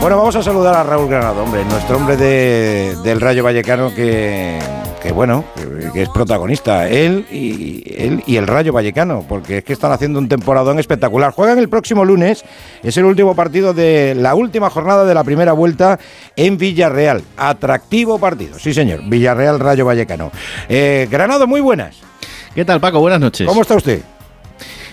Bueno, 0.00 0.16
vamos 0.16 0.36
a 0.36 0.42
saludar 0.42 0.76
a 0.76 0.84
Raúl 0.84 1.08
Granado, 1.08 1.42
hombre, 1.42 1.64
nuestro 1.64 1.96
hombre 1.96 2.16
de, 2.16 2.96
del 3.02 3.20
Rayo 3.20 3.42
Vallecano 3.42 3.92
que, 3.94 4.58
que 5.02 5.10
bueno, 5.10 5.44
que 5.92 6.02
es 6.02 6.08
protagonista, 6.08 6.88
él 6.88 7.26
y, 7.30 7.82
él 7.96 8.22
y 8.24 8.36
el 8.36 8.46
Rayo 8.46 8.72
Vallecano, 8.72 9.24
porque 9.28 9.58
es 9.58 9.64
que 9.64 9.72
están 9.72 9.90
haciendo 9.90 10.20
un 10.20 10.28
temporadón 10.28 10.78
espectacular. 10.78 11.32
Juegan 11.32 11.58
el 11.58 11.68
próximo 11.68 12.04
lunes, 12.04 12.44
es 12.82 12.96
el 12.96 13.04
último 13.04 13.34
partido 13.34 13.74
de 13.74 14.14
la 14.16 14.36
última 14.36 14.70
jornada 14.70 15.04
de 15.04 15.14
la 15.14 15.24
primera 15.24 15.52
vuelta 15.52 15.98
en 16.36 16.56
Villarreal. 16.56 17.22
Atractivo 17.36 18.18
partido, 18.18 18.58
sí 18.58 18.72
señor, 18.72 19.00
Villarreal 19.04 19.58
Rayo 19.58 19.84
Vallecano. 19.84 20.30
Eh, 20.68 21.08
Granado, 21.10 21.46
muy 21.48 21.60
buenas. 21.60 21.96
¿Qué 22.54 22.64
tal, 22.64 22.80
Paco? 22.80 23.00
Buenas 23.00 23.20
noches. 23.20 23.46
¿Cómo 23.46 23.62
está 23.62 23.74
usted? 23.74 24.00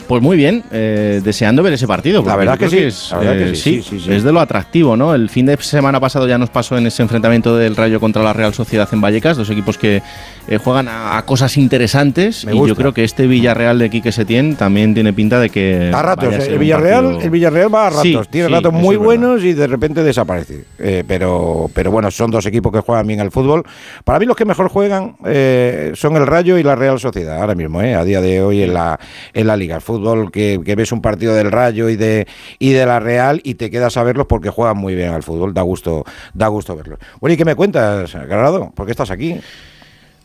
Pues 0.07 0.21
muy 0.21 0.37
bien, 0.37 0.63
eh, 0.71 1.19
deseando 1.23 1.63
ver 1.63 1.73
ese 1.73 1.87
partido. 1.87 2.23
La 2.23 2.35
verdad 2.35 2.57
que 2.59 2.69
sí, 2.69 2.77
Es, 2.77 3.09
la 3.11 3.17
verdad 3.17 3.33
que 3.37 3.49
eh, 3.51 3.55
sí, 3.55 3.81
sí, 3.81 3.99
sí, 3.99 4.11
es 4.13 4.23
de 4.23 4.31
lo 4.31 4.39
atractivo, 4.39 4.95
¿no? 4.95 5.15
El 5.15 5.29
fin 5.29 5.45
de 5.47 5.57
semana 5.57 5.99
pasado 5.99 6.27
ya 6.27 6.37
nos 6.37 6.51
pasó 6.51 6.77
en 6.77 6.85
ese 6.85 7.01
enfrentamiento 7.01 7.57
del 7.57 7.75
Rayo 7.75 7.99
contra 7.99 8.21
la 8.21 8.31
Real 8.33 8.53
Sociedad 8.53 8.87
en 8.91 9.01
Vallecas, 9.01 9.35
dos 9.35 9.49
equipos 9.49 9.77
que 9.79 10.03
eh, 10.47 10.57
juegan 10.57 10.87
a, 10.87 11.17
a 11.17 11.25
cosas 11.25 11.57
interesantes 11.57 12.45
Me 12.45 12.51
y 12.51 12.55
gusta. 12.55 12.67
yo 12.69 12.75
creo 12.75 12.93
que 12.93 13.03
este 13.03 13.25
Villarreal 13.25 13.79
de 13.79 13.89
Quique 13.89 14.11
Setién 14.11 14.55
también 14.55 14.93
tiene 14.93 15.11
pinta 15.11 15.39
de 15.39 15.49
que 15.49 15.91
A 15.91 16.01
ratos, 16.03 16.25
vaya 16.25 16.37
a 16.37 16.41
ser 16.41 16.53
el 16.53 16.59
Villarreal, 16.59 17.03
partido- 17.05 17.21
el 17.23 17.29
Villarreal 17.31 17.73
va 17.73 17.87
a 17.87 17.89
ratos, 17.89 18.29
tiene 18.29 18.49
ratos 18.49 18.73
muy 18.73 18.95
es 18.95 19.01
buenos 19.01 19.43
y 19.43 19.53
de 19.53 19.65
repente 19.65 20.03
desaparece. 20.03 20.65
Eh, 20.77 21.03
pero, 21.07 21.67
pero 21.73 21.89
bueno, 21.89 22.11
son 22.11 22.29
dos 22.29 22.45
equipos 22.45 22.71
que 22.71 22.81
juegan 22.81 23.07
bien 23.07 23.21
al 23.21 23.31
fútbol. 23.31 23.63
Para 24.03 24.19
mí 24.19 24.27
los 24.27 24.35
que 24.35 24.45
mejor 24.45 24.69
juegan 24.69 25.15
eh, 25.25 25.93
son 25.95 26.15
el 26.15 26.27
Rayo 26.27 26.59
y 26.59 26.63
la 26.63 26.75
Real 26.75 26.99
Sociedad, 26.99 27.41
ahora 27.41 27.55
mismo, 27.55 27.81
eh, 27.81 27.95
a 27.95 28.03
día 28.03 28.21
de 28.21 28.43
hoy 28.43 28.61
en 28.61 28.73
la, 28.75 28.99
en 29.33 29.47
la 29.47 29.57
liga. 29.57 29.75
El 29.75 29.81
fútbol 29.81 29.94
que, 30.31 30.59
que 30.63 30.75
ves 30.75 30.91
un 30.91 31.01
partido 31.01 31.33
del 31.33 31.51
Rayo 31.51 31.89
y 31.89 31.95
de, 31.95 32.27
y 32.59 32.71
de 32.73 32.85
la 32.85 32.99
Real 32.99 33.41
y 33.43 33.55
te 33.55 33.69
quedas 33.69 33.97
a 33.97 34.03
verlos 34.03 34.27
porque 34.27 34.49
juegan 34.49 34.77
muy 34.77 34.95
bien 34.95 35.09
al 35.09 35.23
fútbol, 35.23 35.53
da 35.53 35.61
gusto, 35.61 36.03
da 36.33 36.47
gusto 36.47 36.75
verlos. 36.75 36.99
Bueno, 37.19 37.33
¿y 37.33 37.37
qué 37.37 37.45
me 37.45 37.55
cuentas, 37.55 38.13
Granado? 38.13 38.71
¿Por 38.75 38.85
qué 38.85 38.91
estás 38.91 39.11
aquí? 39.11 39.39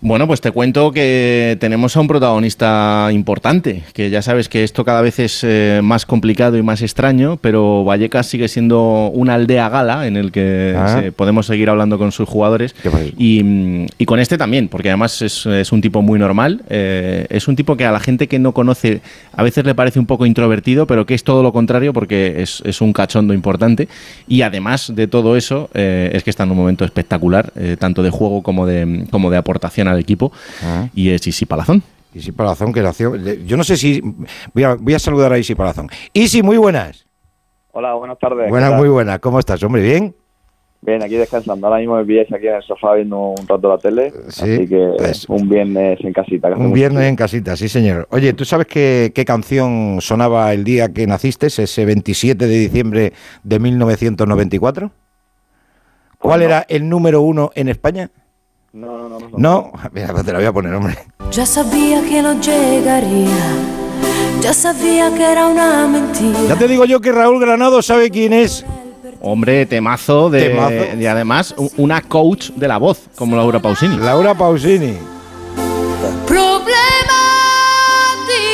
Bueno, 0.03 0.27
pues 0.27 0.41
te 0.41 0.51
cuento 0.51 0.93
que 0.93 1.59
tenemos 1.61 1.95
a 1.95 2.01
un 2.01 2.09
protagonista 2.09 3.11
importante, 3.13 3.83
que 3.93 4.09
ya 4.09 4.23
sabes 4.23 4.49
que 4.49 4.65
esto 4.65 4.83
cada 4.83 5.03
vez 5.03 5.19
es 5.19 5.45
eh, 5.45 5.81
más 5.83 6.07
complicado 6.07 6.57
y 6.57 6.63
más 6.63 6.81
extraño, 6.81 7.37
pero 7.43 7.85
Vallecas 7.85 8.27
sigue 8.27 8.49
siendo 8.49 9.11
una 9.13 9.35
aldea 9.35 9.69
gala 9.69 10.07
en 10.07 10.17
el 10.17 10.33
que 10.33 10.75
Ah. 10.75 11.01
se- 11.03 11.13
podemos 11.13 11.45
seguir 11.45 11.69
hablando 11.69 11.99
con 11.99 12.13
sus 12.13 12.27
jugadores. 12.27 12.75
Y, 13.19 13.85
y 13.99 14.07
con 14.07 14.21
este 14.21 14.39
también, 14.39 14.69
porque 14.69 14.89
además 14.89 15.21
es, 15.21 15.45
es 15.45 15.71
un 15.71 15.83
tipo 15.83 16.01
muy 16.01 16.19
normal, 16.19 16.63
eh, 16.71 17.27
es 17.29 17.47
un 17.47 17.55
tipo 17.55 17.77
que 17.77 17.85
a 17.85 17.93
la 17.93 18.01
gente 18.01 18.27
que 18.27 18.39
no 18.39 18.53
conoce 18.53 19.03
a 19.37 19.43
veces 19.43 19.67
le 19.67 19.75
parece 19.75 19.99
un 19.99 20.07
poco 20.07 20.25
introvertido, 20.25 20.87
pero 20.87 21.05
que 21.05 21.13
es 21.13 21.25
todo 21.25 21.43
lo 21.43 21.53
contrario 21.53 21.93
porque 21.93 22.37
es, 22.41 22.63
es 22.65 22.81
un 22.81 22.95
cachondo 22.95 23.35
importante. 23.35 23.87
Y 24.27 24.41
además 24.43 24.93
de 24.95 25.09
todo 25.09 25.37
eso 25.37 25.69
eh, 25.75 26.11
es 26.15 26.25
que 26.25 26.31
está 26.31 26.45
en 26.45 26.53
un 26.53 26.57
momento 26.57 26.87
espectacular, 26.87 27.53
eh, 27.55 27.77
tanto 27.79 28.03
de 28.03 28.09
juego 28.09 28.43
como 28.43 28.65
de, 28.65 29.05
como 29.11 29.31
de 29.31 29.37
aportación 29.37 29.90
al 29.91 29.99
equipo 30.01 30.33
Ah. 30.65 30.89
y 30.95 31.11
es 31.11 31.27
Isi 31.27 31.47
Palazón. 31.47 31.83
Isi 32.15 32.33
Palazón, 32.33 32.73
que 32.73 32.83
nació. 32.83 33.15
Yo 33.17 33.57
no 33.57 33.65
sé 33.65 33.77
si. 33.77 34.03
Voy 34.53 34.65
a, 34.65 34.75
voy 34.75 34.95
a 34.95 34.99
saludar 34.99 35.33
a 35.33 35.39
Isi 35.39 35.55
Palazón. 35.55 35.89
Isi, 36.13 36.43
muy 36.43 36.57
buenas. 36.57 37.07
Hola, 37.73 37.95
buenas 37.95 38.19
tardes. 38.19 38.45
¿qué 38.47 38.51
Buenas, 38.51 38.75
muy 38.75 38.89
buenas. 38.89 39.21
¿Cómo 39.21 39.39
estás, 39.39 39.63
hombre? 39.63 39.81
¿Bien? 39.83 40.15
Bien, 40.83 41.03
aquí 41.03 41.15
descansando. 41.15 41.67
Ahora 41.67 41.79
mismo 41.79 41.95
me 41.97 42.05
pilláis 42.07 42.33
aquí 42.33 42.49
en 42.49 42.55
el 42.55 42.63
sofá 42.63 42.95
viendo 42.95 43.19
un 43.39 43.47
rato 43.47 43.69
la 43.69 43.77
tele. 43.79 44.13
Sí, 44.31 44.55
así 44.55 44.67
que 44.67 44.93
pues- 44.97 45.29
un 45.29 45.47
viernes 45.49 46.01
en 46.03 46.13
casita. 46.13 46.49
Un 46.49 46.73
viernes 46.73 47.05
en 47.05 47.17
casita, 47.17 47.55
sí, 47.57 47.69
señor. 47.69 48.09
Oye, 48.11 48.33
¿tú 48.33 48.45
sabes 48.47 48.67
qué, 48.67 49.13
qué 49.15 49.25
canción 49.27 49.99
sonaba 50.01 50.53
el 50.55 50.65
día 50.65 50.89
que 50.93 51.07
naciste, 51.07 51.49
ese 51.49 51.85
27 51.85 52.47
de 52.47 52.59
diciembre 52.59 53.13
de 53.45 53.59
1994? 53.61 54.91
¿Cuál 56.19 56.39
Pues 56.39 56.39
no. 56.39 56.45
era 56.45 56.67
el 56.69 56.89
número 56.89 57.21
uno 57.23 57.51
en 57.55 57.69
España? 57.69 58.11
No, 58.73 59.09
no, 59.09 59.19
no. 59.19 59.29
no, 59.37 59.73
mira, 59.93 60.09
pues 60.13 60.25
te 60.25 60.33
la 60.33 60.39
voy 60.39 60.47
a 60.47 60.53
poner, 60.53 60.75
hombre. 60.75 60.97
Ya 61.31 61.45
sabía 61.47 62.01
que 62.03 62.23
no 62.23 62.41
llegaría, 62.41 63.37
ya 64.41 64.53
sabía 64.53 65.13
que 65.15 65.25
era 65.25 65.47
una 65.49 65.87
mentira. 65.89 66.39
Ya 66.49 66.57
te 66.57 66.69
digo 66.69 66.85
yo 66.85 67.01
que 67.01 67.11
Raúl 67.13 67.41
Granado 67.41 67.83
sabe 67.83 68.11
quién 68.11 68.33
es. 68.33 68.65
Hombre, 69.23 69.67
temazo 69.67 70.31
de 70.31 70.49
Temazo. 70.49 70.97
y 70.99 71.07
además 71.07 71.55
una 71.77 72.01
coach 72.01 72.51
de 72.53 72.69
la 72.69 72.79
voz 72.79 73.09
como 73.17 73.37
Laura 73.37 73.61
Pausini. 73.61 73.97
Laura 73.99 74.35
Pausini. 74.35 74.97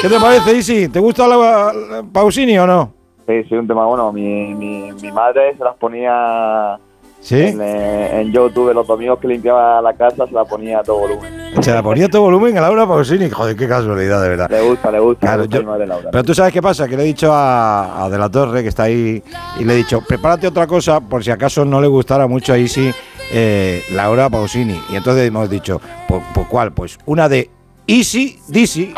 ¿Qué 0.02 0.08
te 0.08 0.20
parece, 0.20 0.56
Isi? 0.56 0.88
¿Te 0.88 1.00
gusta 1.00 1.26
la, 1.26 1.36
la 1.72 2.02
Pausini 2.12 2.56
o 2.58 2.66
no? 2.66 2.92
Sí, 3.26 3.42
sí, 3.48 3.54
un 3.54 3.66
tema 3.66 3.86
bueno. 3.86 4.12
Mi, 4.12 4.54
mi, 4.54 4.92
mi 4.92 5.12
madre 5.12 5.56
se 5.56 5.64
las 5.64 5.74
ponía 5.76 6.78
Sí. 7.26 7.40
en, 7.42 7.60
eh, 7.60 8.20
en 8.20 8.30
YouTube 8.32 8.72
los 8.72 8.86
domingos 8.86 9.18
que 9.18 9.26
limpiaba 9.26 9.82
la 9.82 9.94
casa, 9.94 10.28
se 10.28 10.32
la 10.32 10.44
ponía 10.44 10.78
a 10.78 10.82
todo 10.84 10.98
volumen. 11.00 11.32
Se 11.60 11.72
la 11.72 11.82
ponía 11.82 12.06
a 12.06 12.08
todo 12.08 12.22
volumen 12.22 12.56
a 12.56 12.60
Laura 12.60 12.86
Pausini. 12.86 13.28
Joder, 13.28 13.56
qué 13.56 13.66
casualidad, 13.66 14.22
de 14.22 14.28
verdad. 14.28 14.48
Le 14.48 14.60
gusta, 14.60 14.92
le 14.92 15.00
gusta. 15.00 15.26
Claro, 15.26 15.38
le 15.42 15.46
gusta 15.48 15.58
yo- 15.58 15.66
madre 15.66 15.86
Laura. 15.88 16.08
Pero 16.12 16.22
tú 16.22 16.34
sabes 16.36 16.52
qué 16.52 16.62
pasa, 16.62 16.86
que 16.86 16.96
le 16.96 17.02
he 17.02 17.06
dicho 17.06 17.32
a, 17.32 18.04
a 18.04 18.08
De 18.08 18.16
la 18.16 18.28
Torre, 18.30 18.62
que 18.62 18.68
está 18.68 18.84
ahí, 18.84 19.20
y 19.58 19.64
le 19.64 19.72
he 19.72 19.76
dicho, 19.76 20.02
prepárate 20.06 20.46
otra 20.46 20.68
cosa 20.68 21.00
por 21.00 21.24
si 21.24 21.32
acaso 21.32 21.64
no 21.64 21.80
le 21.80 21.88
gustara 21.88 22.28
mucho 22.28 22.52
a 22.52 22.58
Isi 22.58 22.92
eh, 23.32 23.82
Laura 23.92 24.30
Pausini. 24.30 24.80
Y 24.90 24.94
entonces 24.94 25.26
hemos 25.26 25.50
dicho, 25.50 25.80
¿por, 26.06 26.22
por 26.32 26.46
cuál? 26.46 26.70
Pues 26.74 26.96
una 27.06 27.28
de 27.28 27.50
Easy 27.88 28.38
Dizzy. 28.46 28.94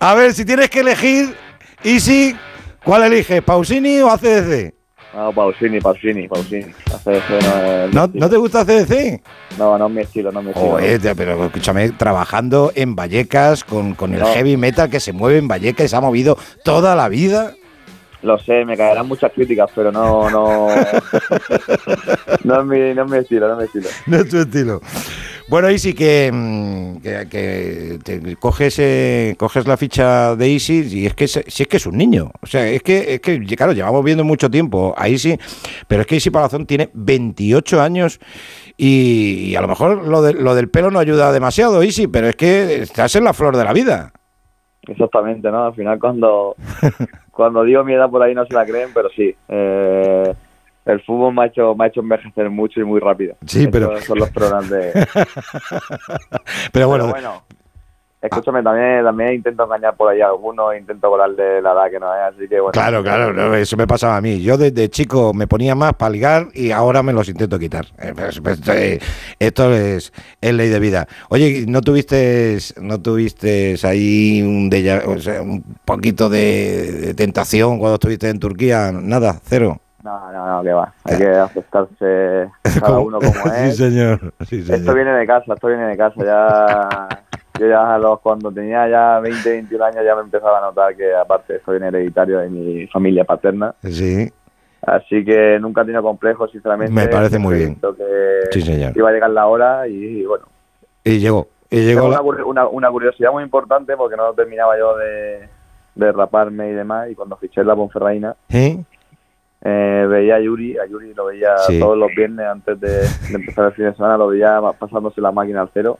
A 0.00 0.14
ver, 0.14 0.32
si 0.34 0.44
tienes 0.44 0.68
que 0.70 0.80
elegir, 0.80 1.34
Easy, 1.82 2.36
¿cuál 2.84 3.04
eliges? 3.04 3.42
¿Pausini 3.42 4.00
o 4.00 4.10
ACDC? 4.10 4.74
No, 5.14 5.32
Pausini, 5.32 5.80
Pausini, 5.80 6.28
Pausini. 6.28 6.66
Eso 6.86 7.10
no 7.10 7.14
es 7.16 7.94
¿No, 7.94 8.04
estilo. 8.04 8.24
¿No 8.26 8.30
te 8.30 8.36
gusta 8.36 8.60
ACDC? 8.60 9.20
No, 9.58 9.78
no 9.78 9.86
es 9.86 9.92
mi 9.92 10.00
estilo, 10.02 10.30
no 10.30 10.40
es 10.40 10.46
mi 10.46 10.52
estilo. 10.52 10.98
Tía, 11.00 11.14
pero 11.14 11.44
escúchame, 11.46 11.88
trabajando 11.90 12.72
en 12.74 12.94
Vallecas 12.94 13.64
con, 13.64 13.94
con 13.94 14.12
el 14.14 14.20
No. 14.20 14.26
heavy 14.26 14.56
metal 14.58 14.90
que 14.90 15.00
se 15.00 15.12
mueve 15.12 15.38
en 15.38 15.48
Vallecas 15.48 15.86
y 15.86 15.88
se 15.88 15.96
ha 15.96 16.00
movido 16.00 16.36
toda 16.62 16.94
la 16.94 17.08
vida. 17.08 17.54
Lo 18.20 18.38
sé, 18.38 18.64
me 18.64 18.76
caerán 18.76 19.06
muchas 19.08 19.32
críticas, 19.32 19.70
pero 19.74 19.90
no, 19.92 20.28
no, 20.28 20.68
no 22.44 22.60
es 22.60 22.66
mi, 22.66 22.94
no 22.94 23.04
es 23.04 23.10
mi 23.10 23.18
estilo, 23.18 23.48
no 23.48 23.54
es 23.54 23.58
mi 23.60 23.64
estilo. 23.64 23.88
No 24.06 24.16
es 24.18 24.28
tu 24.28 24.38
estilo. 24.38 24.80
Bueno, 25.48 25.70
Isi, 25.70 25.94
que, 25.94 26.30
mm, 26.30 26.96
que, 26.98 27.26
que 27.30 27.98
te 28.04 28.36
coges, 28.36 28.78
eh, 28.80 29.34
coges 29.38 29.66
la 29.66 29.78
ficha 29.78 30.36
de 30.36 30.46
Isi 30.46 30.86
y 30.92 31.06
es 31.06 31.14
que 31.14 31.26
si 31.26 31.40
es 31.62 31.66
que 31.68 31.78
es 31.78 31.86
un 31.86 31.96
niño. 31.96 32.30
O 32.42 32.46
sea, 32.46 32.68
es 32.68 32.82
que, 32.82 33.14
es 33.14 33.20
que, 33.20 33.40
claro, 33.56 33.72
llevamos 33.72 34.04
viendo 34.04 34.24
mucho 34.24 34.50
tiempo 34.50 34.94
a 34.96 35.08
Isi, 35.08 35.38
pero 35.86 36.02
es 36.02 36.06
que 36.06 36.16
Isi 36.16 36.28
Palazón 36.30 36.66
tiene 36.66 36.90
28 36.92 37.80
años 37.80 38.20
y, 38.76 39.54
a 39.56 39.62
lo 39.62 39.68
mejor 39.68 40.06
lo, 40.06 40.20
de- 40.20 40.34
lo 40.34 40.54
del 40.54 40.68
pelo 40.68 40.90
no 40.90 40.98
ayuda 40.98 41.32
demasiado, 41.32 41.82
Isi, 41.82 42.08
pero 42.08 42.28
es 42.28 42.36
que 42.36 42.82
estás 42.82 43.16
en 43.16 43.24
la 43.24 43.32
flor 43.32 43.56
de 43.56 43.64
la 43.64 43.72
vida. 43.72 44.12
Exactamente, 44.86 45.50
¿no? 45.50 45.64
Al 45.64 45.74
final 45.74 45.98
cuando, 45.98 46.56
cuando 47.30 47.64
digo 47.64 47.84
mi 47.84 47.94
por 48.10 48.22
ahí 48.22 48.34
no 48.34 48.44
se 48.44 48.52
la 48.52 48.66
creen, 48.66 48.90
pero 48.92 49.08
sí. 49.16 49.34
eh, 49.48 50.34
el 50.92 51.00
fútbol 51.02 51.34
me 51.34 51.42
ha 51.42 51.46
hecho, 51.46 51.74
me 51.74 51.84
ha 51.84 51.88
hecho 51.88 52.00
envejecer 52.00 52.50
mucho 52.50 52.80
y 52.80 52.84
muy 52.84 53.00
rápido. 53.00 53.36
Sí, 53.46 53.68
pero- 53.68 54.00
son 54.00 54.18
los 54.18 54.30
problemas 54.30 54.68
de... 54.70 54.92
Pero 56.72 56.88
bueno, 56.88 57.04
Pero 57.04 57.12
bueno, 57.12 57.42
escúchame, 58.20 58.62
también, 58.62 59.04
también 59.04 59.34
intento 59.34 59.64
engañar 59.64 59.96
por 59.96 60.10
ahí 60.10 60.20
a 60.20 60.26
algunos, 60.26 60.76
intento 60.76 61.08
colarle 61.08 61.62
la 61.62 61.72
edad 61.72 61.90
que 61.90 62.00
no 62.00 62.12
es, 62.14 62.34
así 62.34 62.48
que 62.48 62.58
bueno. 62.60 62.72
Claro, 62.72 63.02
claro, 63.02 63.32
no, 63.32 63.54
eso 63.54 63.76
me 63.76 63.86
pasaba 63.86 64.16
a 64.16 64.20
mí. 64.20 64.40
Yo 64.42 64.56
desde 64.56 64.88
chico 64.88 65.32
me 65.34 65.46
ponía 65.46 65.74
más 65.74 65.94
para 65.94 66.10
ligar 66.10 66.48
y 66.54 66.70
ahora 66.70 67.02
me 67.02 67.12
los 67.12 67.28
intento 67.28 67.58
quitar. 67.58 67.86
Eh, 67.98 68.12
pues, 68.16 68.40
pues, 68.40 68.60
eh, 68.68 68.98
Esto 69.38 69.72
es, 69.74 70.12
es 70.40 70.54
ley 70.54 70.68
de 70.68 70.80
vida. 70.80 71.06
Oye, 71.28 71.64
¿no 71.68 71.80
tuviste, 71.80 72.58
no 72.80 73.00
tuviste 73.00 73.76
ahí 73.84 74.42
un, 74.42 74.70
o 75.06 75.18
sea, 75.18 75.42
un 75.42 75.62
poquito 75.84 76.28
de, 76.28 76.92
de 76.92 77.14
tentación 77.14 77.78
cuando 77.78 77.94
estuviste 77.94 78.28
en 78.28 78.38
Turquía? 78.40 78.90
Nada, 78.92 79.38
cero. 79.44 79.80
No, 80.08 80.32
no, 80.32 80.46
no, 80.56 80.62
que 80.62 80.72
va. 80.72 80.92
Hay 81.04 81.18
que 81.18 81.28
aceptarse 81.28 82.50
cada 82.80 82.98
uno 82.98 83.18
como 83.18 83.32
sí, 83.44 83.50
es. 83.54 83.76
señor. 83.76 84.32
Sí, 84.46 84.62
señor. 84.62 84.80
Esto 84.80 84.94
viene 84.94 85.12
de 85.12 85.26
casa, 85.26 85.52
esto 85.54 85.66
viene 85.68 85.86
de 85.86 85.96
casa. 85.96 86.24
Ya, 86.24 87.08
yo 87.60 87.66
ya 87.68 87.94
a 87.94 87.98
los, 87.98 88.20
cuando 88.20 88.50
tenía 88.50 88.88
ya 88.88 89.20
20, 89.20 89.50
21 89.50 89.84
años 89.84 90.04
ya 90.04 90.14
me 90.14 90.22
empezaba 90.22 90.58
a 90.58 90.60
notar 90.62 90.96
que 90.96 91.14
aparte 91.14 91.56
esto 91.56 91.72
viene 91.72 91.88
hereditario 91.88 92.38
de 92.38 92.48
mi 92.48 92.86
familia 92.86 93.24
paterna. 93.24 93.74
Sí, 93.84 94.32
Así 94.86 95.24
que 95.24 95.58
nunca 95.60 95.82
he 95.82 95.84
tenido 95.84 96.02
complejos, 96.02 96.50
sinceramente. 96.52 96.92
Me 96.92 97.08
parece 97.08 97.38
muy 97.38 97.56
bien. 97.56 97.74
Que 97.74 98.48
Sí, 98.52 98.62
señor. 98.62 98.96
iba 98.96 99.08
a 99.08 99.12
llegar 99.12 99.30
la 99.30 99.46
hora 99.46 99.86
y, 99.88 100.24
bueno. 100.24 100.44
y 101.04 101.18
llegó. 101.18 101.48
Y 101.68 101.80
llegó 101.84 102.06
una, 102.06 102.16
la- 102.18 102.22
curi- 102.22 102.44
una, 102.46 102.66
una 102.68 102.88
curiosidad 102.90 103.30
muy 103.32 103.42
importante 103.42 103.94
porque 103.96 104.16
no 104.16 104.32
terminaba 104.32 104.78
yo 104.78 104.96
de, 104.96 105.48
de 105.96 106.12
raparme 106.12 106.70
y 106.70 106.72
demás. 106.74 107.10
Y 107.10 107.14
cuando 107.16 107.36
fiché 107.36 107.62
la 107.64 107.74
Ponferraina, 107.76 108.36
¿Eh? 108.48 108.78
Eh, 109.62 110.06
veía 110.08 110.36
a 110.36 110.40
Yuri, 110.40 110.78
a 110.78 110.86
Yuri 110.86 111.14
lo 111.14 111.26
veía 111.26 111.56
Sí. 111.66 111.78
todos 111.80 111.96
los 111.98 112.08
viernes 112.14 112.46
antes 112.46 112.80
de, 112.80 112.88
de 112.90 113.34
empezar 113.34 113.66
el 113.66 113.72
fin 113.72 113.84
de 113.86 113.94
semana, 113.94 114.16
lo 114.16 114.28
veía 114.28 114.60
pasándose 114.78 115.20
la 115.20 115.32
máquina 115.32 115.60
al 115.62 115.70
cero. 115.74 115.98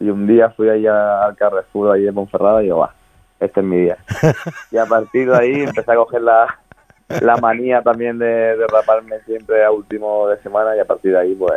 Y 0.00 0.10
un 0.10 0.26
día 0.26 0.50
fui 0.50 0.68
ahí 0.68 0.86
al 0.86 1.34
Carrefour 1.36 1.92
ahí 1.94 2.02
de 2.02 2.12
Ponferrada 2.12 2.60
y 2.60 2.64
digo, 2.64 2.78
va, 2.78 2.92
este 3.40 3.60
es 3.60 3.66
mi 3.66 3.78
día. 3.78 3.96
y 4.70 4.76
a 4.76 4.84
partir 4.86 5.30
de 5.30 5.36
ahí 5.36 5.62
empecé 5.62 5.92
a 5.92 5.96
coger 5.96 6.20
la, 6.22 6.46
la 7.22 7.36
manía 7.38 7.80
también 7.82 8.18
de, 8.18 8.26
de 8.26 8.66
raparme 8.66 9.18
siempre 9.24 9.64
a 9.64 9.70
último 9.70 10.28
de 10.28 10.36
semana 10.42 10.76
y 10.76 10.80
a 10.80 10.84
partir 10.84 11.12
de 11.12 11.18
ahí, 11.20 11.34
pues 11.34 11.52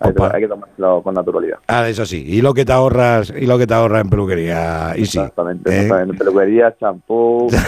hay, 0.00 0.12
hay 0.32 0.40
que 0.42 0.48
tomárselo 0.48 1.02
con 1.02 1.14
naturalidad. 1.14 1.58
Ah, 1.68 1.88
eso 1.88 2.04
sí. 2.04 2.22
Y 2.26 2.42
lo 2.42 2.52
que 2.54 2.64
te 2.66 2.72
ahorras, 2.72 3.30
y 3.34 3.46
lo 3.46 3.56
que 3.58 3.66
te 3.66 3.72
ahorras 3.74 4.02
en 4.02 4.10
peluquería. 4.10 4.92
Y 4.96 5.06
sí. 5.06 5.18
Exactamente, 5.18 5.70
¿eh? 5.70 5.82
exactamente. 5.82 6.18
Peluquería, 6.24 6.74
champú. 6.78 7.48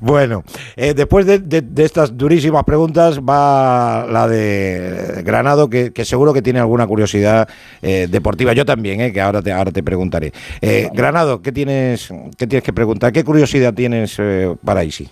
bueno, 0.00 0.44
eh, 0.76 0.94
después 0.94 1.26
de, 1.26 1.38
de- 1.38 1.62
de 1.62 1.84
estas 1.84 2.16
durísimas 2.16 2.64
preguntas 2.64 3.20
va 3.20 4.06
la 4.10 4.26
de 4.28 5.22
Granado, 5.24 5.68
que, 5.70 5.92
que 5.92 6.04
seguro 6.04 6.32
que 6.32 6.42
tiene 6.42 6.58
alguna 6.60 6.86
curiosidad 6.86 7.48
eh, 7.82 8.06
deportiva. 8.10 8.52
Yo 8.52 8.64
también, 8.64 9.00
eh, 9.00 9.12
que 9.12 9.20
ahora 9.20 9.42
te, 9.42 9.52
ahora 9.52 9.70
te 9.70 9.82
preguntaré. 9.82 10.32
Eh, 10.60 10.88
Granado, 10.94 11.42
¿qué 11.42 11.52
tienes, 11.52 12.08
¿qué 12.36 12.46
tienes 12.46 12.62
que 12.64 12.72
preguntar? 12.72 13.12
¿Qué 13.12 13.24
curiosidad 13.24 13.74
tienes 13.74 14.16
eh, 14.18 14.54
para 14.64 14.84
Isi? 14.84 15.08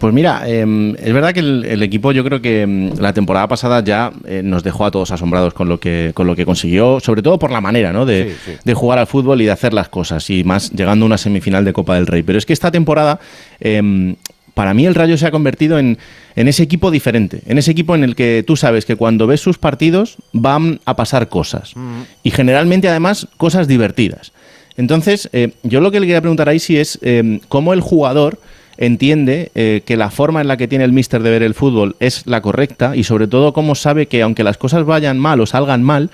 Pues 0.00 0.14
mira, 0.14 0.44
eh, 0.46 0.94
es 0.98 1.12
verdad 1.12 1.34
que 1.34 1.40
el, 1.40 1.62
el 1.66 1.82
equipo 1.82 2.10
yo 2.10 2.24
creo 2.24 2.40
que 2.40 2.66
mm, 2.66 3.00
la 3.00 3.12
temporada 3.12 3.46
pasada 3.48 3.84
ya 3.84 4.10
eh, 4.26 4.40
nos 4.42 4.62
dejó 4.64 4.86
a 4.86 4.90
todos 4.90 5.10
asombrados 5.10 5.52
con 5.52 5.68
lo 5.68 5.78
que 5.78 6.12
con 6.14 6.26
lo 6.26 6.34
que 6.34 6.46
consiguió, 6.46 7.00
sobre 7.00 7.20
todo 7.20 7.38
por 7.38 7.50
la 7.50 7.60
manera 7.60 7.92
¿no? 7.92 8.06
de, 8.06 8.30
Sí, 8.30 8.52
sí. 8.52 8.58
de 8.64 8.74
jugar 8.74 8.98
al 8.98 9.06
fútbol 9.06 9.42
y 9.42 9.44
de 9.44 9.50
hacer 9.50 9.74
las 9.74 9.90
cosas, 9.90 10.30
y 10.30 10.42
más 10.42 10.70
llegando 10.70 11.04
a 11.04 11.06
una 11.06 11.18
semifinal 11.18 11.66
de 11.66 11.74
Copa 11.74 11.96
del 11.96 12.06
Rey. 12.06 12.22
Pero 12.22 12.38
es 12.38 12.46
que 12.46 12.54
esta 12.54 12.70
temporada, 12.70 13.20
eh, 13.60 14.16
para 14.54 14.72
mí 14.72 14.86
el 14.86 14.94
Rayo 14.94 15.18
se 15.18 15.26
ha 15.26 15.30
convertido 15.30 15.78
en, 15.78 15.98
en 16.34 16.48
ese 16.48 16.62
equipo 16.62 16.90
diferente, 16.90 17.42
en 17.46 17.58
ese 17.58 17.70
equipo 17.70 17.94
en 17.94 18.02
el 18.02 18.16
que 18.16 18.42
tú 18.46 18.56
sabes 18.56 18.86
que 18.86 18.96
cuando 18.96 19.26
ves 19.26 19.42
sus 19.42 19.58
partidos 19.58 20.16
van 20.32 20.80
a 20.86 20.96
pasar 20.96 21.28
cosas, 21.28 21.74
y 22.22 22.30
generalmente 22.30 22.88
además 22.88 23.28
cosas 23.36 23.68
divertidas. 23.68 24.32
Entonces, 24.78 25.28
eh, 25.34 25.52
yo 25.62 25.82
lo 25.82 25.90
que 25.90 26.00
le 26.00 26.06
quería 26.06 26.22
preguntar 26.22 26.48
ahí 26.48 26.58
sí 26.58 26.78
es 26.78 26.98
cómo 27.48 27.74
el 27.74 27.82
jugador 27.82 28.38
entiende 28.80 29.52
eh, 29.54 29.82
que 29.86 29.96
la 29.96 30.10
forma 30.10 30.40
en 30.40 30.48
la 30.48 30.56
que 30.56 30.66
tiene 30.66 30.84
el 30.84 30.92
míster 30.92 31.22
de 31.22 31.30
ver 31.30 31.42
el 31.44 31.54
fútbol 31.54 31.94
es 32.00 32.26
la 32.26 32.40
correcta 32.40 32.96
y 32.96 33.04
sobre 33.04 33.28
todo 33.28 33.52
cómo 33.52 33.76
sabe 33.76 34.06
que 34.06 34.22
aunque 34.22 34.42
las 34.42 34.58
cosas 34.58 34.84
vayan 34.84 35.18
mal 35.18 35.40
o 35.40 35.46
salgan 35.46 35.84
mal, 35.84 36.10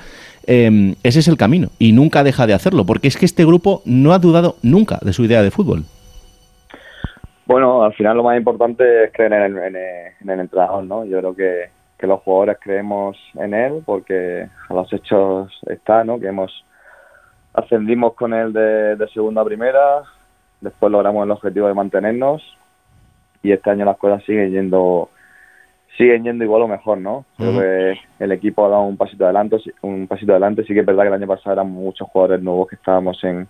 eh, 0.47 0.95
ese 1.03 1.21
es 1.21 1.29
el 1.29 1.37
camino 1.39 1.69
y 1.79 1.93
nunca 1.93 2.23
deja 2.25 2.47
de 2.47 2.55
hacerlo, 2.55 2.85
porque 2.85 3.09
es 3.09 3.17
que 3.17 3.25
este 3.25 3.45
grupo 3.47 3.83
no 3.87 4.13
ha 4.13 4.19
dudado 4.19 4.57
nunca 4.63 4.99
de 5.01 5.13
su 5.13 5.25
idea 5.25 5.43
de 5.43 5.51
fútbol. 5.51 5.85
Bueno, 7.47 7.85
al 7.85 7.95
final 7.95 8.17
lo 8.17 8.25
más 8.25 8.37
importante 8.37 9.05
es 9.05 9.13
creer 9.13 9.33
en 9.33 9.43
el, 9.43 9.57
en 9.59 9.77
el- 9.77 10.13
en 10.21 10.31
el 10.31 10.41
entrenador, 10.41 10.83
¿no? 10.85 11.05
Yo 11.05 11.19
creo 11.21 11.37
que, 11.37 11.69
que 11.97 12.07
los 12.09 12.21
jugadores 12.23 12.59
creemos 12.61 13.17
en 13.39 13.55
él 13.55 13.83
porque 13.85 14.49
a 14.69 14.75
los 14.75 14.93
hechos 14.93 15.53
está, 15.69 16.03
¿no? 16.03 16.19
Que 16.19 16.27
hemos 16.27 16.51
ascendimos 17.55 18.15
con 18.15 18.35
él 18.35 18.53
de, 18.53 18.97
de 18.97 19.09
segunda 19.09 19.43
a 19.43 19.45
primera, 19.45 20.03
después 20.61 20.91
logramos 20.93 21.25
el 21.25 21.31
objetivo 21.31 21.69
de 21.69 21.75
mantenernos 21.75 22.43
y 23.43 23.53
este 23.53 23.71
año 23.71 23.85
las 23.85 23.99
cosas 23.99 24.25
siguen 24.25 24.51
yendo 24.51 25.11
siguen 25.97 26.25
yendo 26.25 26.45
igual 26.45 26.63
o 26.63 26.69
mejor, 26.69 26.99
¿no? 26.99 27.25
Creo 27.37 27.59
que 27.59 27.99
el 28.19 28.33
equipo 28.33 28.67
ha 28.67 28.69
dado 28.69 28.83
un 28.83 28.97
pasito 28.97 29.25
adelante, 29.25 29.57
un 29.81 30.07
pasito 30.07 30.33
adelante. 30.33 30.65
Sí 30.65 30.75
que 30.75 30.81
es 30.81 30.87
verdad 30.87 31.05
que 31.05 31.09
el 31.09 31.15
año 31.15 31.27
pasado 31.27 31.55
eran 31.55 31.71
muchos 31.71 32.09
jugadores 32.09 32.43
nuevos 32.43 32.69
que 32.69 32.77
estábamos 32.77 33.23
en, 33.25 33.49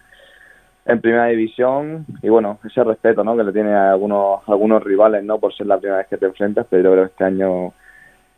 en 0.86 1.00
primera 1.00 1.26
división 1.26 2.06
y 2.22 2.28
bueno, 2.28 2.58
ese 2.64 2.84
respeto 2.84 3.24
¿no? 3.24 3.36
que 3.36 3.42
le 3.42 3.52
tiene 3.52 3.72
a 3.72 3.90
algunos, 3.90 4.40
algunos 4.48 4.82
rivales 4.82 5.24
¿no? 5.24 5.38
por 5.38 5.52
ser 5.54 5.66
la 5.66 5.78
primera 5.78 5.98
vez 5.98 6.06
que 6.06 6.16
te 6.16 6.26
enfrentas, 6.26 6.66
pero 6.70 6.84
yo 6.84 6.92
creo 6.92 7.04
que 7.04 7.10
este 7.10 7.24
año 7.24 7.72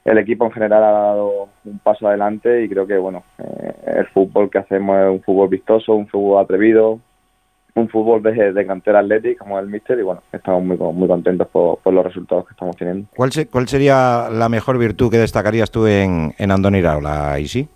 el 0.04 0.18
equipo 0.18 0.46
en 0.46 0.52
general 0.52 0.82
ha 0.82 0.90
dado 0.90 1.48
un 1.66 1.78
paso 1.80 2.08
adelante 2.08 2.62
y 2.62 2.68
creo 2.68 2.86
que 2.86 2.96
bueno, 2.96 3.24
eh, 3.38 3.74
el 3.98 4.06
fútbol 4.06 4.48
que 4.48 4.58
hacemos 4.58 4.98
es 4.98 5.10
un 5.10 5.22
fútbol 5.22 5.48
vistoso, 5.48 5.94
un 5.94 6.06
fútbol 6.06 6.42
atrevido, 6.42 7.00
un 7.78 7.88
fútbol 7.88 8.22
de, 8.22 8.52
de 8.52 8.66
cantera 8.66 8.98
atlética 9.00 9.44
como 9.44 9.58
el 9.58 9.66
Mister 9.68 9.98
y 9.98 10.02
bueno, 10.02 10.22
estamos 10.32 10.64
muy, 10.64 10.76
muy 10.76 11.08
contentos 11.08 11.46
por, 11.48 11.78
por 11.78 11.92
los 11.94 12.04
resultados 12.04 12.46
que 12.46 12.52
estamos 12.52 12.76
teniendo. 12.76 13.06
¿Cuál, 13.16 13.32
se- 13.32 13.46
¿Cuál 13.48 13.68
sería 13.68 14.28
la 14.30 14.48
mejor 14.48 14.78
virtud 14.78 15.10
que 15.10 15.18
destacarías 15.18 15.70
tú 15.70 15.86
en, 15.86 16.34
en 16.38 16.50
Andoni 16.50 16.78
Iraola, 16.78 17.38
Isi? 17.38 17.68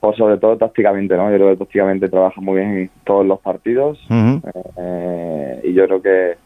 Pues 0.00 0.16
sobre 0.16 0.36
todo 0.38 0.56
tácticamente, 0.56 1.16
¿no? 1.16 1.30
Yo 1.30 1.36
creo 1.36 1.50
que 1.50 1.56
tácticamente 1.64 2.08
trabaja 2.08 2.40
muy 2.40 2.56
bien 2.60 2.76
en 2.78 2.90
todos 3.04 3.26
los 3.26 3.40
partidos. 3.40 3.98
Eh, 4.76 5.60
y 5.64 5.72
yo 5.72 5.86
creo 5.86 6.02
que 6.02 6.36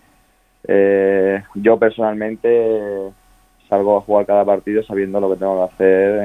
eh, 0.68 1.42
yo 1.56 1.78
personalmente 1.78 3.10
salgo 3.70 3.96
a 3.96 4.00
jugar 4.02 4.26
cada 4.26 4.44
partido 4.44 4.82
sabiendo 4.82 5.20
lo 5.20 5.30
que 5.30 5.36
tengo 5.36 5.56
que 5.56 5.74
hacer 5.74 6.20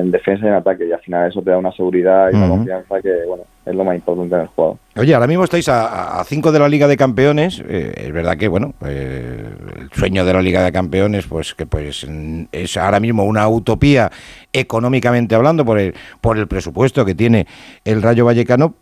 en 0.00 0.10
defensa 0.10 0.44
y 0.44 0.48
en 0.48 0.54
ataque 0.54 0.86
y 0.86 0.92
al 0.92 1.00
final 1.00 1.30
eso 1.30 1.40
te 1.40 1.50
da 1.50 1.58
una 1.58 1.72
seguridad 1.72 2.28
y 2.30 2.36
una 2.36 2.48
confianza 2.48 3.00
que 3.00 3.24
bueno 3.26 3.44
es 3.64 3.74
lo 3.74 3.84
más 3.84 3.96
importante 3.96 4.34
en 4.34 4.40
el 4.40 4.46
juego. 4.48 4.78
Oye, 4.96 5.14
ahora 5.14 5.26
mismo 5.26 5.44
estáis 5.44 5.68
a, 5.68 6.18
a 6.18 6.24
cinco 6.24 6.50
de 6.52 6.58
la 6.58 6.68
Liga 6.68 6.88
de 6.88 6.96
Campeones. 6.96 7.62
eh, 7.68 7.92
es 7.96 8.12
verdad 8.12 8.38
que, 8.38 8.48
bueno, 8.48 8.72
eh, 8.86 9.46
el 9.78 9.90
sueño 9.92 10.24
de 10.24 10.32
la 10.32 10.40
Liga 10.40 10.62
de 10.62 10.72
Campeones, 10.72 11.26
pues 11.26 11.54
que 11.54 11.66
pues 11.66 12.06
es 12.50 12.76
ahora 12.78 12.98
mismo 12.98 13.24
una 13.24 13.46
utopía 13.46 14.10
económicamente 14.54 15.34
hablando 15.34 15.66
por 15.66 15.78
el, 15.78 15.94
por 16.22 16.38
el 16.38 16.48
presupuesto 16.48 17.04
que 17.04 17.14
tiene 17.14 17.46
el 17.84 18.00
Rayo 18.00 18.24
Vallecano, 18.24 18.72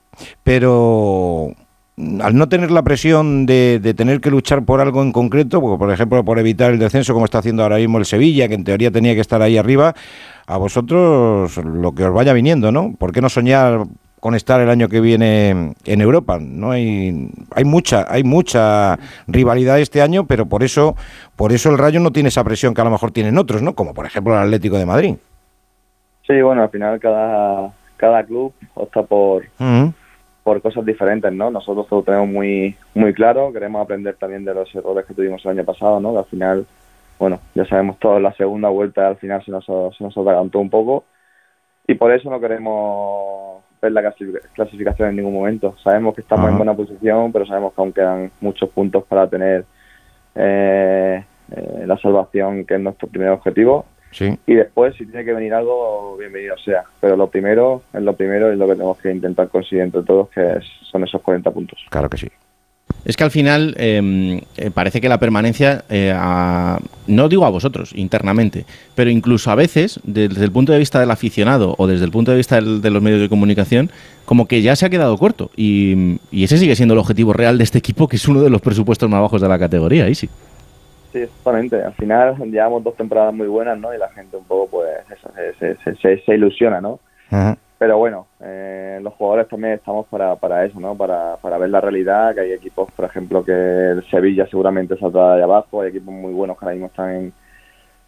pero 0.44 1.50
al 1.96 2.36
no 2.36 2.48
tener 2.48 2.70
la 2.70 2.82
presión 2.82 3.46
de, 3.46 3.80
de 3.80 3.94
tener 3.94 4.20
que 4.20 4.30
luchar 4.30 4.64
por 4.64 4.80
algo 4.80 5.02
en 5.02 5.12
concreto, 5.12 5.60
porque, 5.60 5.78
por 5.78 5.90
ejemplo, 5.90 6.24
por 6.24 6.38
evitar 6.38 6.70
el 6.72 6.78
descenso 6.78 7.14
como 7.14 7.24
está 7.24 7.38
haciendo 7.38 7.62
ahora 7.62 7.76
mismo 7.76 7.98
el 7.98 8.04
Sevilla, 8.04 8.48
que 8.48 8.54
en 8.54 8.64
teoría 8.64 8.90
tenía 8.90 9.14
que 9.14 9.20
estar 9.20 9.40
ahí 9.40 9.56
arriba, 9.56 9.94
a 10.46 10.56
vosotros 10.58 11.56
lo 11.56 11.92
que 11.92 12.04
os 12.04 12.12
vaya 12.12 12.34
viniendo, 12.34 12.70
¿no? 12.70 12.94
¿Por 12.98 13.12
qué 13.12 13.22
no 13.22 13.30
soñar 13.30 13.84
con 14.20 14.34
estar 14.34 14.60
el 14.60 14.68
año 14.68 14.88
que 14.88 15.00
viene 15.00 15.74
en 15.84 16.00
Europa? 16.00 16.38
No 16.40 16.70
hay 16.70 17.30
hay 17.54 17.64
mucha 17.64 18.06
hay 18.08 18.24
mucha 18.24 18.98
rivalidad 19.26 19.80
este 19.80 20.02
año, 20.02 20.26
pero 20.26 20.46
por 20.46 20.62
eso 20.62 20.96
por 21.34 21.52
eso 21.52 21.70
el 21.70 21.78
Rayo 21.78 22.00
no 22.00 22.12
tiene 22.12 22.28
esa 22.28 22.44
presión 22.44 22.74
que 22.74 22.80
a 22.80 22.84
lo 22.84 22.90
mejor 22.90 23.10
tienen 23.10 23.38
otros, 23.38 23.62
¿no? 23.62 23.74
Como 23.74 23.94
por 23.94 24.06
ejemplo 24.06 24.34
el 24.34 24.40
Atlético 24.40 24.78
de 24.78 24.86
Madrid. 24.86 25.14
Sí, 26.26 26.40
bueno, 26.42 26.62
al 26.62 26.70
final 26.70 26.98
cada, 27.00 27.72
cada 27.96 28.24
club 28.24 28.52
opta 28.74 29.02
por. 29.02 29.44
Por 30.46 30.62
cosas 30.62 30.86
diferentes, 30.86 31.32
¿no? 31.32 31.50
Nosotros 31.50 31.88
lo 31.90 32.02
tenemos 32.04 32.28
muy 32.28 32.76
muy 32.94 33.12
claro, 33.12 33.52
queremos 33.52 33.82
aprender 33.82 34.14
también 34.14 34.44
de 34.44 34.54
los 34.54 34.72
errores 34.76 35.04
que 35.04 35.12
tuvimos 35.12 35.44
el 35.44 35.50
año 35.50 35.64
pasado, 35.64 35.98
¿no? 35.98 36.12
Que 36.12 36.18
al 36.18 36.24
final, 36.26 36.66
bueno, 37.18 37.40
ya 37.56 37.64
sabemos 37.64 37.98
todos, 37.98 38.22
la 38.22 38.32
segunda 38.34 38.68
vuelta 38.68 39.08
al 39.08 39.16
final 39.16 39.44
se 39.44 39.50
nos, 39.50 39.64
se 39.64 40.04
nos 40.04 40.16
atragantó 40.16 40.60
un 40.60 40.70
poco 40.70 41.02
y 41.88 41.94
por 41.94 42.12
eso 42.12 42.30
no 42.30 42.38
queremos 42.38 43.60
ver 43.82 43.90
la 43.90 44.02
clasi- 44.02 44.40
clasificación 44.54 45.08
en 45.08 45.16
ningún 45.16 45.34
momento. 45.34 45.74
Sabemos 45.82 46.14
que 46.14 46.20
estamos 46.20 46.44
Ajá. 46.44 46.52
en 46.52 46.58
buena 46.58 46.74
posición, 46.74 47.32
pero 47.32 47.44
sabemos 47.44 47.74
que 47.74 47.80
aún 47.80 47.92
quedan 47.92 48.30
muchos 48.40 48.70
puntos 48.70 49.02
para 49.02 49.26
tener 49.28 49.64
eh, 50.36 51.24
eh, 51.56 51.82
la 51.86 51.98
salvación, 51.98 52.64
que 52.64 52.74
es 52.74 52.80
nuestro 52.80 53.08
primer 53.08 53.30
objetivo. 53.30 53.84
Sí. 54.16 54.34
Y 54.46 54.54
después, 54.54 54.94
si 54.96 55.04
tiene 55.04 55.24
que 55.26 55.34
venir 55.34 55.52
algo, 55.52 56.16
bienvenido 56.18 56.56
sea. 56.64 56.84
Pero 57.00 57.16
lo 57.16 57.28
primero 57.28 57.82
es 57.92 58.02
lo 58.02 58.14
primero 58.16 58.50
y 58.50 58.56
lo 58.56 58.66
que 58.66 58.72
tenemos 58.72 58.96
que 58.98 59.10
intentar 59.12 59.48
conseguir 59.50 59.82
entre 59.84 60.02
todos, 60.04 60.30
que 60.30 60.40
es- 60.40 60.64
son 60.90 61.04
esos 61.04 61.20
40 61.20 61.50
puntos. 61.50 61.78
Claro 61.90 62.08
que 62.08 62.16
sí. 62.16 62.28
Es 63.04 63.16
que 63.16 63.24
al 63.24 63.30
final 63.32 63.74
eh, 63.78 64.40
eh, 64.56 64.70
parece 64.72 65.00
que 65.00 65.08
la 65.08 65.18
permanencia, 65.18 65.84
eh, 65.90 66.12
a- 66.16 66.78
no 67.08 67.28
digo 67.28 67.44
a 67.44 67.50
vosotros 67.50 67.92
internamente, 67.94 68.64
pero 68.94 69.10
incluso 69.10 69.50
a 69.50 69.54
veces, 69.56 70.00
desde 70.04 70.44
el 70.44 70.52
punto 70.52 70.72
de 70.72 70.78
vista 70.78 70.98
del 71.00 71.10
aficionado 71.10 71.74
o 71.78 71.86
desde 71.86 72.04
el 72.04 72.10
punto 72.10 72.30
de 72.30 72.36
vista 72.38 72.54
del- 72.56 72.80
de 72.80 72.90
los 72.90 73.02
medios 73.02 73.20
de 73.20 73.28
comunicación, 73.28 73.90
como 74.24 74.46
que 74.46 74.62
ya 74.62 74.76
se 74.76 74.86
ha 74.86 74.90
quedado 74.90 75.18
corto. 75.18 75.50
Y, 75.56 76.18
y 76.30 76.44
ese 76.44 76.56
sigue 76.58 76.74
siendo 76.76 76.94
el 76.94 77.00
objetivo 77.00 77.32
real 77.32 77.58
de 77.58 77.64
este 77.64 77.78
equipo, 77.78 78.08
que 78.08 78.16
es 78.16 78.26
uno 78.28 78.40
de 78.40 78.50
los 78.50 78.60
presupuestos 78.62 79.10
más 79.10 79.20
bajos 79.20 79.42
de 79.42 79.48
la 79.48 79.58
categoría, 79.58 80.08
Isi. 80.08 80.26
Sí, 80.28 80.32
exactamente. 81.22 81.82
Al 81.82 81.94
final 81.94 82.36
llevamos 82.50 82.82
dos 82.84 82.96
temporadas 82.96 83.34
muy 83.34 83.46
buenas, 83.48 83.78
¿no? 83.78 83.94
Y 83.94 83.98
la 83.98 84.08
gente 84.10 84.36
un 84.36 84.44
poco, 84.44 84.68
pues, 84.78 84.90
eso, 85.10 85.30
se, 85.58 85.76
se, 85.76 85.96
se- 85.96 86.18
se 86.24 86.34
ilusiona, 86.34 86.80
¿no? 86.80 87.00
Ajá. 87.30 87.56
Pero 87.78 87.98
bueno, 87.98 88.26
eh, 88.40 88.98
los 89.02 89.12
jugadores 89.14 89.48
también 89.48 89.74
estamos 89.74 90.06
para, 90.06 90.34
para 90.36 90.64
eso, 90.64 90.80
¿no? 90.80 90.96
Para, 90.96 91.36
para 91.36 91.58
ver 91.58 91.68
la 91.68 91.80
realidad, 91.82 92.34
que 92.34 92.40
hay 92.40 92.52
equipos, 92.52 92.90
por 92.96 93.04
ejemplo, 93.04 93.44
que 93.44 93.52
el 93.52 94.02
Sevilla 94.10 94.46
seguramente 94.46 94.96
saldrá 94.96 95.36
de 95.36 95.42
abajo, 95.42 95.82
hay 95.82 95.90
equipos 95.90 96.14
muy 96.14 96.32
buenos 96.32 96.58
que 96.58 96.64
ahora 96.64 96.74
mismo 96.74 96.86
están 96.86 97.10
en, 97.14 97.32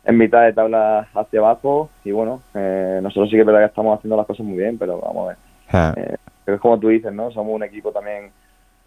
en 0.05 0.17
mitad 0.17 0.45
de 0.45 0.55
tabla 0.55 1.07
hacia 1.15 1.41
abajo 1.41 1.91
y 2.03 2.13
bueno, 2.13 2.41
eh, 2.55 3.01
nosotros 3.03 3.29
sí 3.29 3.35
que 3.37 3.41
es 3.41 3.47
verdad 3.47 3.61
que 3.61 3.67
estamos 3.67 3.99
haciendo 3.99 4.17
las 4.17 4.27
cosas 4.27 4.47
muy 4.47 4.57
bien, 4.57 4.79
pero 4.79 5.01
vamos 5.01 5.25
a 5.25 5.29
ver. 5.29 5.37
Ah. 5.71 5.95
Eh, 5.97 6.17
pero 6.47 6.55
es 6.57 6.61
como 6.63 6.79
tú 6.79 6.89
dices, 6.89 7.13
¿no? 7.13 7.31
Somos 7.31 7.55
un 7.55 7.63
equipo 7.63 7.93
también 7.93 8.31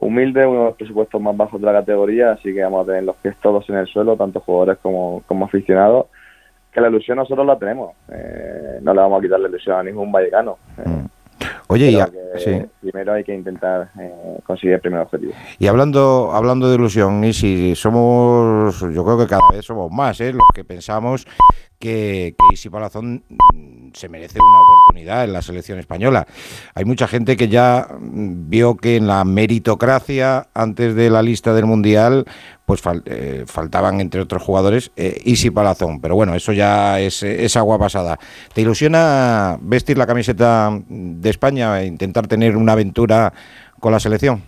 humilde, 0.02 0.46
uno 0.46 0.60
de 0.60 0.66
los 0.66 0.76
presupuestos 0.76 1.22
más 1.22 1.38
bajos 1.38 1.62
de 1.62 1.66
la 1.68 1.74
categoría, 1.74 2.32
así 2.34 2.54
que 2.54 2.62
vamos 2.64 2.84
a 2.84 2.88
tener 2.88 3.04
los 3.04 3.16
pies 3.18 3.36
todos 3.42 3.70
en 3.70 3.78
el 3.78 3.88
suelo, 3.88 4.18
tanto 4.18 4.40
jugadores 4.42 4.78
como, 4.82 5.24
como 5.28 5.46
aficionados. 5.46 6.08
Que 6.74 6.80
la 6.82 6.88
ilusión 6.90 7.18
nosotros 7.18 7.46
la 7.46 7.58
tenemos, 7.60 7.92
eh, 8.12 8.80
no 8.82 8.94
le 8.94 9.00
vamos 9.02 9.20
a 9.20 9.22
quitar 9.22 9.40
la 9.40 9.48
ilusión 9.50 9.78
a 9.78 9.84
ningún 9.84 10.12
vallecano. 10.12 10.58
eh, 10.78 10.90
Mm. 10.90 11.06
Oye, 11.70 11.90
y, 11.90 11.96
pero 11.96 12.04
a- 12.04 12.12
que 12.12 12.40
sí. 12.40 12.62
primero 12.82 13.14
hay 13.14 13.24
que 13.24 13.34
intentar 13.34 13.90
eh, 14.00 14.12
conseguir 14.46 14.76
el 14.76 14.82
primer 14.82 15.00
objetivo. 15.02 15.32
y 15.58 15.68
hablando 15.68 16.32
hablando 16.34 16.70
de 16.70 16.76
ilusión, 16.76 17.24
y 17.24 17.34
si 17.34 17.76
somos, 17.76 18.80
yo 18.94 19.04
creo 19.04 19.18
que 19.18 19.28
cada 19.28 19.42
vez 19.52 19.66
somos 19.66 19.92
más, 19.92 20.20
¿eh? 20.22 20.34
los 20.34 20.44
que 20.54 20.64
pensamos 20.64 21.26
que, 21.80 22.36
que 22.38 22.54
Isi 22.54 22.70
Palazón 22.70 23.24
se 23.94 24.10
merece 24.10 24.40
una 24.40 24.60
oportunidad 24.60 25.24
en 25.24 25.34
la 25.34 25.42
selección 25.42 25.80
española. 25.80 26.26
Hay 26.76 26.86
mucha 26.86 27.08
gente 27.08 27.38
que 27.38 27.48
ya 27.48 27.88
vio 28.00 28.76
que 28.76 28.96
en 28.98 29.08
la 29.08 29.24
meritocracia 29.24 30.48
antes 30.54 30.96
de 30.96 31.10
la 31.10 31.22
lista 31.22 31.54
del 31.54 31.66
Mundial 31.66 32.26
pues 32.66 32.82
eh, 33.06 33.44
faltaban 33.48 34.00
entre 34.00 34.22
otros 34.22 34.42
jugadores 34.42 34.92
eh, 34.96 35.20
Isi 35.26 35.52
Palazón, 35.52 36.00
pero 36.00 36.16
bueno, 36.16 36.36
eso 36.36 36.54
ya 36.54 37.00
es, 37.00 37.58
agua 37.58 37.78
pasada. 37.78 38.18
¿Te 38.54 38.62
ilusiona 38.62 39.58
vestir 39.62 39.98
la 39.98 40.08
camiseta 40.08 40.70
de 40.88 41.30
España 41.30 41.82
e 41.82 41.86
intentar 41.86 42.28
tener 42.28 42.56
una 42.56 42.74
aventura 42.74 43.34
con 43.80 43.92
la 43.92 44.00
selección? 44.00 44.42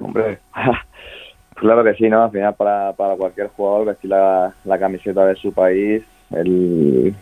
Hombre, 0.00 0.40
claro 1.54 1.84
que 1.84 1.94
sí, 1.94 2.08
¿no? 2.08 2.24
Al 2.24 2.30
final 2.30 2.54
para, 2.54 2.92
para 2.94 3.14
cualquier 3.16 3.48
jugador 3.48 3.86
vestir 3.86 4.10
la, 4.10 4.52
la 4.64 4.78
camiseta 4.78 5.24
de 5.26 5.36
su 5.36 5.52
país 5.52 6.02
el, 6.30 7.14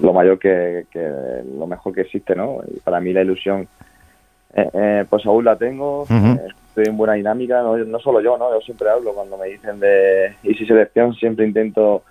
lo 0.00 0.12
mayor 0.12 0.38
que, 0.38 0.84
lo 1.58 1.66
mejor 1.66 1.94
que 1.94 2.02
existe, 2.02 2.34
¿no? 2.34 2.60
Y 2.66 2.80
para 2.80 3.00
mí 3.00 3.12
la 3.12 3.22
ilusión, 3.22 3.66
eh, 4.54 4.70
eh, 4.72 5.04
pues 5.08 5.24
aún 5.26 5.44
la 5.44 5.56
tengo, 5.56 6.06
eh, 6.10 6.48
estoy 6.68 6.84
en 6.86 6.96
buena 6.96 7.14
dinámica, 7.14 7.62
no, 7.62 7.98
solo 7.98 8.20
yo, 8.20 8.36
¿no? 8.38 8.52
Yo 8.52 8.60
siempre 8.60 8.88
hablo 8.88 9.12
cuando 9.12 9.36
me 9.36 9.48
dicen 9.48 9.78
de 9.80 10.34
Easy 10.42 10.66
Selección, 10.66 11.14
siempre 11.14 11.46
intento 11.46 12.02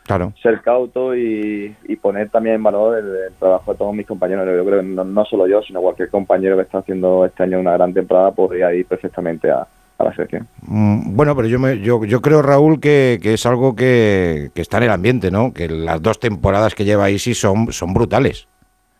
ser 0.42 0.62
cauto 0.62 1.16
y, 1.16 1.76
poner 2.02 2.30
también 2.30 2.58
en 2.58 2.64
valor 2.64 2.98
el, 2.98 3.34
trabajo 3.40 3.72
de 3.72 3.78
todos 3.78 3.96
mis 3.96 4.06
compañeros. 4.06 4.46
Yo 4.46 4.66
creo 4.66 4.82
que 4.82 4.86
no, 4.86 5.04
no 5.04 5.26
solo 5.26 5.48
yo, 5.48 5.62
sino 5.64 5.82
cualquier 5.82 6.10
compañero 6.10 6.56
que 6.56 6.64
está 6.64 6.80
haciendo 6.80 7.26
este 7.26 7.44
año 7.44 7.60
una 7.60 7.74
gran 7.74 7.94
temporada 7.94 8.32
podría 8.32 8.72
ir 8.74 8.86
perfectamente 8.86 9.50
a, 9.50 9.66
a 9.98 10.04
la 10.04 10.14
selección. 10.14 10.48
Mm, 10.62 11.16
bueno, 11.16 11.36
pero 11.36 11.48
yo, 11.48 11.60
me, 11.60 11.80
yo, 11.80 12.04
yo 12.06 12.22
creo, 12.22 12.42
Raúl, 12.42 12.80
que, 12.80 13.20
es 13.24 13.46
algo 13.46 13.76
que, 13.76 14.52
está 14.56 14.78
en 14.78 14.84
el 14.84 14.92
ambiente, 14.92 15.32
¿no? 15.32 15.54
Que 15.54 15.68
las 15.70 16.02
dos 16.02 16.20
temporadas 16.20 16.76
que 16.76 16.86
lleva 16.86 17.10
Isi 17.10 17.34
son, 17.34 17.72
son 17.72 17.94
brutales. 17.94 18.48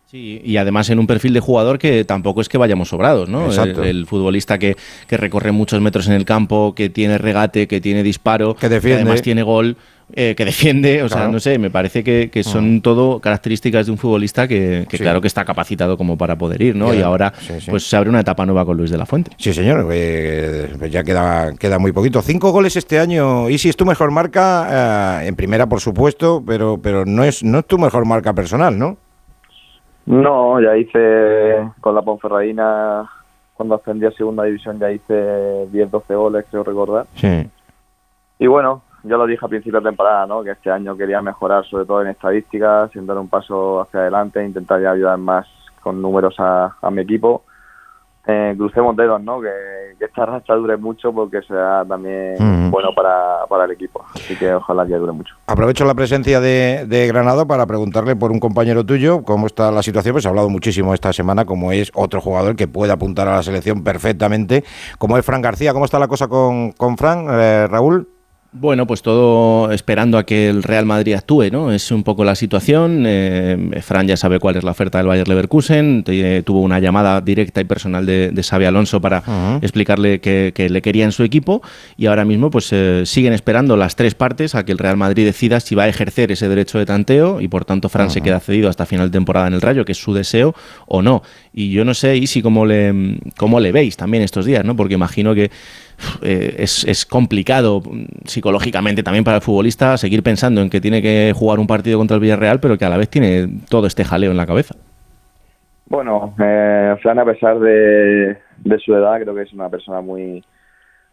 Sí, 0.08 0.40
y 0.44 0.56
además 0.56 0.88
en 0.90 1.00
un 1.00 1.08
perfil 1.08 1.32
de 1.32 1.40
jugador 1.40 1.80
que 1.80 2.04
tampoco 2.04 2.40
es 2.40 2.48
que 2.48 2.58
vayamos 2.58 2.90
sobrados, 2.90 3.28
¿no? 3.28 3.50
El, 3.82 4.06
futbolista 4.06 4.56
que, 4.56 4.76
que, 5.08 5.16
recorre 5.16 5.50
muchos 5.50 5.80
metros 5.80 6.06
en 6.06 6.12
el 6.12 6.24
campo, 6.24 6.76
que 6.76 6.90
tiene 6.90 7.18
regate, 7.18 7.66
que 7.66 7.80
tiene 7.80 8.04
disparo, 8.04 8.54
que, 8.54 8.68
defiende. 8.68 9.02
además 9.02 9.22
tiene 9.22 9.42
gol. 9.42 9.76
Eh, 10.14 10.36
que 10.36 10.44
defiende, 10.44 11.02
o 11.02 11.08
sea, 11.08 11.26
no 11.26 11.40
sé, 11.40 11.58
me 11.58 11.68
parece 11.68 12.04
que, 12.04 12.44
son 12.44 12.80
todo 12.80 13.18
características 13.18 13.86
de 13.86 13.92
un 13.92 13.98
futbolista 13.98 14.46
que, 14.46 14.86
claro 14.88 15.20
que 15.20 15.26
está 15.26 15.44
capacitado 15.44 15.98
como 15.98 16.16
para 16.16 16.38
poder 16.38 16.62
ir, 16.62 16.76
¿no? 16.76 16.94
y 16.94 17.02
ahora 17.02 17.32
pues 17.68 17.88
se 17.88 17.96
abre 17.96 18.08
una 18.08 18.20
etapa 18.20 18.46
nueva 18.46 18.64
con 18.64 18.76
Luis 18.76 18.92
de 18.92 18.98
la 18.98 19.04
Fuente. 19.04 19.32
Sí, 19.36 19.52
señor, 19.52 19.88
eh, 19.90 20.70
ya 20.92 21.02
queda, 21.02 21.54
queda 21.58 21.80
muy 21.80 21.90
poquito. 21.90 22.22
Cinco 22.22 22.52
goles 22.52 22.76
este 22.76 23.00
año, 23.00 23.50
y 23.50 23.58
si 23.58 23.68
es 23.68 23.74
tu 23.74 23.84
mejor 23.84 24.12
marca, 24.12 25.22
eh, 25.22 25.26
en 25.26 25.34
primera 25.34 25.68
por 25.68 25.80
supuesto, 25.80 26.40
pero, 26.46 26.78
pero 26.80 27.04
no, 27.04 27.24
es, 27.24 27.42
no 27.42 27.58
es 27.58 27.66
tu 27.66 27.76
mejor 27.76 28.04
marca 28.04 28.32
personal, 28.32 28.78
¿no? 28.78 28.98
No, 30.06 30.60
ya 30.60 30.76
hice 30.76 31.70
con 31.80 31.94
la 31.94 32.02
Ponferradina, 32.02 33.10
cuando 33.54 33.74
ascendí 33.74 34.06
a 34.06 34.12
segunda 34.12 34.44
división, 34.44 34.78
ya 34.78 34.90
hice 34.90 35.66
10-12 35.72 36.16
goles, 36.16 36.46
creo 36.50 36.62
recordar. 36.62 37.06
Sí. 37.14 37.50
Y 38.38 38.46
bueno, 38.46 38.82
yo 39.02 39.16
lo 39.16 39.26
dije 39.26 39.44
a 39.44 39.48
principio 39.48 39.80
de 39.80 39.88
temporada, 39.88 40.26
¿no? 40.26 40.42
que 40.42 40.50
este 40.50 40.70
año 40.70 40.96
quería 40.96 41.22
mejorar 41.22 41.64
sobre 41.64 41.86
todo 41.86 42.02
en 42.02 42.08
estadísticas, 42.08 42.90
sin 42.92 43.06
dar 43.06 43.18
un 43.18 43.28
paso 43.28 43.80
hacia 43.80 44.00
adelante, 44.00 44.44
intentar 44.44 44.84
ayudar 44.84 45.18
más 45.18 45.46
con 45.80 46.02
números 46.02 46.34
a, 46.38 46.74
mi 46.90 47.02
equipo. 47.02 47.44
Eh, 48.28 48.54
crucemos 48.56 48.96
dedos, 48.96 49.22
¿no? 49.22 49.40
Que, 49.40 49.50
esta 49.98 50.26
racha 50.26 50.54
dure 50.54 50.76
mucho 50.76 51.10
porque 51.10 51.40
sea 51.42 51.82
también 51.88 52.36
bueno 52.70 52.90
para, 52.94 53.46
para, 53.48 53.64
el 53.64 53.70
equipo. 53.70 54.04
Así 54.14 54.36
que 54.36 54.52
ojalá 54.52 54.86
que 54.86 54.94
dure 54.94 55.12
mucho. 55.12 55.34
Aprovecho 55.46 55.86
la 55.86 55.94
presencia 55.94 56.38
de, 56.38 56.84
de, 56.86 57.06
Granado 57.06 57.46
para 57.46 57.66
preguntarle 57.66 58.14
por 58.14 58.30
un 58.30 58.38
compañero 58.38 58.84
tuyo 58.84 59.22
cómo 59.22 59.46
está 59.46 59.70
la 59.70 59.82
situación. 59.82 60.12
Pues 60.12 60.26
ha 60.26 60.28
hablado 60.28 60.50
muchísimo 60.50 60.92
esta 60.92 61.14
semana, 61.14 61.46
como 61.46 61.72
es 61.72 61.90
otro 61.94 62.20
jugador 62.20 62.56
que 62.56 62.68
puede 62.68 62.92
apuntar 62.92 63.26
a 63.28 63.36
la 63.36 63.42
selección 63.42 63.82
perfectamente, 63.82 64.64
como 64.98 65.16
es 65.16 65.24
Fran 65.24 65.40
García. 65.40 65.72
¿Cómo 65.72 65.86
está 65.86 65.98
la 65.98 66.08
cosa 66.08 66.28
con, 66.28 66.72
con 66.72 66.98
Fran, 66.98 67.26
eh, 67.30 67.66
Raúl? 67.68 68.06
Bueno, 68.58 68.86
pues 68.86 69.02
todo 69.02 69.70
esperando 69.70 70.16
a 70.16 70.24
que 70.24 70.48
el 70.48 70.62
Real 70.62 70.86
Madrid 70.86 71.12
actúe, 71.12 71.50
¿no? 71.52 71.72
Es 71.72 71.90
un 71.90 72.02
poco 72.02 72.24
la 72.24 72.34
situación. 72.34 73.04
Eh, 73.06 73.82
Fran 73.82 74.08
ya 74.08 74.16
sabe 74.16 74.38
cuál 74.38 74.56
es 74.56 74.64
la 74.64 74.70
oferta 74.70 74.96
del 74.96 75.06
Bayer 75.06 75.28
Leverkusen. 75.28 76.02
tuvo 76.42 76.62
una 76.62 76.78
llamada 76.78 77.20
directa 77.20 77.60
y 77.60 77.64
personal 77.64 78.06
de, 78.06 78.30
de 78.30 78.42
Xavi 78.42 78.64
Alonso 78.64 78.98
para 78.98 79.58
explicarle 79.60 80.20
que, 80.20 80.68
le 80.70 80.80
quería 80.80 81.04
en 81.04 81.12
su 81.12 81.22
equipo. 81.22 81.60
Y 81.98 82.06
ahora 82.06 82.24
mismo, 82.24 82.50
pues 82.50 82.72
eh, 82.72 83.02
siguen 83.04 83.34
esperando 83.34 83.76
las 83.76 83.94
tres 83.94 84.14
partes 84.14 84.54
a 84.54 84.64
que 84.64 84.72
el 84.72 84.78
Real 84.78 84.96
Madrid 84.96 85.26
decida 85.26 85.60
si 85.60 85.74
va 85.74 85.82
a 85.82 85.88
ejercer 85.88 86.32
ese 86.32 86.48
derecho 86.48 86.78
de 86.78 86.86
tanteo 86.86 87.42
y 87.42 87.48
por 87.48 87.66
tanto 87.66 87.90
Fran 87.90 88.08
se 88.10 88.22
queda 88.22 88.40
cedido 88.40 88.70
hasta 88.70 88.86
final 88.86 89.10
de 89.10 89.12
temporada 89.12 89.48
en 89.48 89.54
el 89.54 89.60
Rayo, 89.60 89.84
que 89.84 89.92
es 89.92 89.98
su 89.98 90.14
deseo 90.14 90.54
o 90.86 91.02
no. 91.02 91.22
Y 91.52 91.72
yo 91.72 91.84
no 91.84 91.92
sé, 91.92 92.16
y 92.16 92.26
si 92.26 92.40
cómo 92.40 92.64
le, 92.64 93.18
cómo 93.36 93.60
le 93.60 93.72
veis 93.72 93.98
también 93.98 94.22
estos 94.22 94.46
días, 94.46 94.64
¿no? 94.64 94.74
Porque 94.76 94.94
imagino 94.94 95.34
que 95.34 95.50
eh, 96.22 96.56
es, 96.58 97.06
complicado 97.06 97.82
psicológicamente 98.24 99.02
también 99.02 99.24
para 99.24 99.36
el 99.36 99.42
futbolista 99.42 99.96
seguir 99.96 100.22
pensando 100.22 100.60
en 100.60 100.70
que 100.70 100.80
tiene 100.80 101.02
que 101.02 101.32
jugar 101.34 101.58
un 101.58 101.66
partido 101.66 101.98
contra 101.98 102.16
el 102.16 102.20
Villarreal, 102.20 102.60
pero 102.60 102.76
que 102.78 102.84
a 102.84 102.88
la 102.88 102.96
vez 102.96 103.08
tiene 103.08 103.48
todo 103.68 103.86
este 103.86 104.04
jaleo 104.04 104.30
en 104.30 104.36
la 104.36 104.46
cabeza. 104.46 104.74
Bueno, 105.88 106.34
eh, 106.38 106.96
Fran, 107.00 107.18
a 107.18 107.24
pesar 107.24 107.58
de, 107.60 108.38
su 108.84 108.94
edad, 108.94 109.20
creo 109.20 109.34
que 109.34 109.42
es 109.42 109.52
una 109.52 109.68
persona 109.68 110.00
muy 110.00 110.44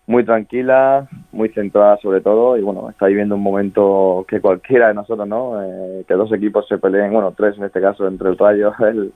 muy 0.05 0.25
tranquila, 0.25 1.07
muy 1.31 1.47
centrada 1.49 1.95
sobre 2.01 2.19
todo, 2.19 2.57
y 2.57 2.61
bueno, 2.61 2.89
está 2.89 3.05
viviendo 3.05 3.35
un 3.35 3.41
momento 3.41 4.25
que 4.27 4.41
cualquiera 4.41 4.89
de 4.89 4.95
nosotros, 4.95 5.25
¿no? 5.25 5.63
Eh, 5.63 6.03
que 6.05 6.13
dos 6.15 6.29
equipos 6.33 6.67
se 6.67 6.77
peleen, 6.77 7.13
bueno, 7.13 7.33
tres 7.37 7.57
en 7.57 7.63
este 7.63 7.79
caso, 7.79 8.05
entre 8.05 8.29
el 8.29 8.37
Rayo, 8.37 8.73
el, 8.79 9.13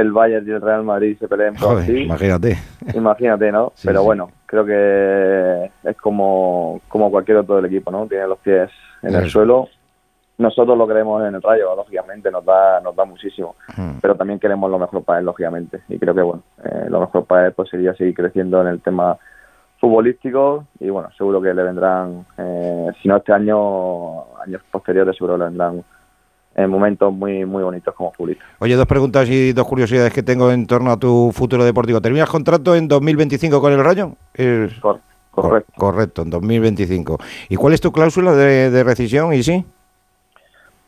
el 0.00 0.12
Bayern 0.12 0.46
y 0.46 0.50
el 0.50 0.60
Real 0.60 0.84
Madrid 0.84 1.16
se 1.18 1.28
peleen 1.28 1.54
por 1.54 1.82
sí. 1.82 2.02
Imagínate. 2.02 2.56
Imagínate, 2.94 3.52
¿no? 3.52 3.72
Pero 3.84 4.02
bueno, 4.02 4.30
creo 4.46 4.64
que 4.64 5.70
es 5.84 5.96
como, 5.96 6.80
como 6.88 7.10
cualquier 7.10 7.38
otro 7.38 7.56
del 7.56 7.66
equipo, 7.66 7.90
¿no? 7.90 8.06
Tiene 8.06 8.26
los 8.26 8.38
pies 8.38 8.70
en 9.02 9.14
el 9.14 9.28
suelo. 9.28 9.68
Nosotros 10.38 10.78
lo 10.78 10.86
queremos 10.86 11.26
en 11.26 11.34
el 11.34 11.42
Rayo, 11.42 11.74
lógicamente, 11.74 12.30
nos 12.30 12.44
da, 12.44 12.80
nos 12.80 12.94
da 12.94 13.04
muchísimo. 13.04 13.56
Hmm. 13.76 13.98
Pero 14.00 14.14
también 14.14 14.38
queremos 14.38 14.70
lo 14.70 14.78
mejor 14.78 15.02
para 15.02 15.18
él, 15.18 15.24
lógicamente. 15.24 15.80
Y 15.88 15.98
creo 15.98 16.14
que, 16.14 16.22
bueno, 16.22 16.42
eh, 16.64 16.86
lo 16.88 17.00
mejor 17.00 17.24
para 17.24 17.46
él 17.46 17.52
pues, 17.52 17.68
sería 17.68 17.92
seguir 17.94 18.14
creciendo 18.14 18.60
en 18.60 18.68
el 18.68 18.80
tema 18.80 19.18
futbolístico 19.80 20.66
y, 20.78 20.90
bueno, 20.90 21.08
seguro 21.16 21.40
que 21.40 21.54
le 21.54 21.62
vendrán, 21.62 22.24
eh, 22.36 22.88
si 23.00 23.08
no 23.08 23.16
este 23.16 23.32
año, 23.32 24.36
años 24.40 24.62
posteriores, 24.70 25.16
seguro 25.16 25.38
le 25.38 25.44
vendrán 25.46 25.82
en 26.58 26.70
momentos 26.70 27.12
muy 27.12 27.44
muy 27.44 27.62
bonitos 27.62 27.94
como 27.94 28.12
futbolista. 28.12 28.44
Oye, 28.58 28.74
dos 28.74 28.86
preguntas 28.86 29.28
y 29.30 29.52
dos 29.52 29.66
curiosidades 29.66 30.12
que 30.12 30.22
tengo 30.22 30.50
en 30.50 30.66
torno 30.66 30.90
a 30.90 30.96
tu 30.96 31.30
futuro 31.32 31.64
deportivo. 31.64 32.00
¿Terminas 32.00 32.28
contrato 32.28 32.74
en 32.74 32.88
2025 32.88 33.60
con 33.60 33.72
el 33.72 33.82
Rayo? 33.82 34.12
correcto. 35.30 35.72
correcto, 35.76 36.22
en 36.22 36.30
2025. 36.30 37.18
¿Y 37.48 37.56
cuál 37.56 37.74
es 37.74 37.80
tu 37.80 37.92
cláusula 37.92 38.32
de, 38.32 38.70
de 38.70 38.84
rescisión 38.84 39.32
y 39.32 39.42
sí? 39.42 39.64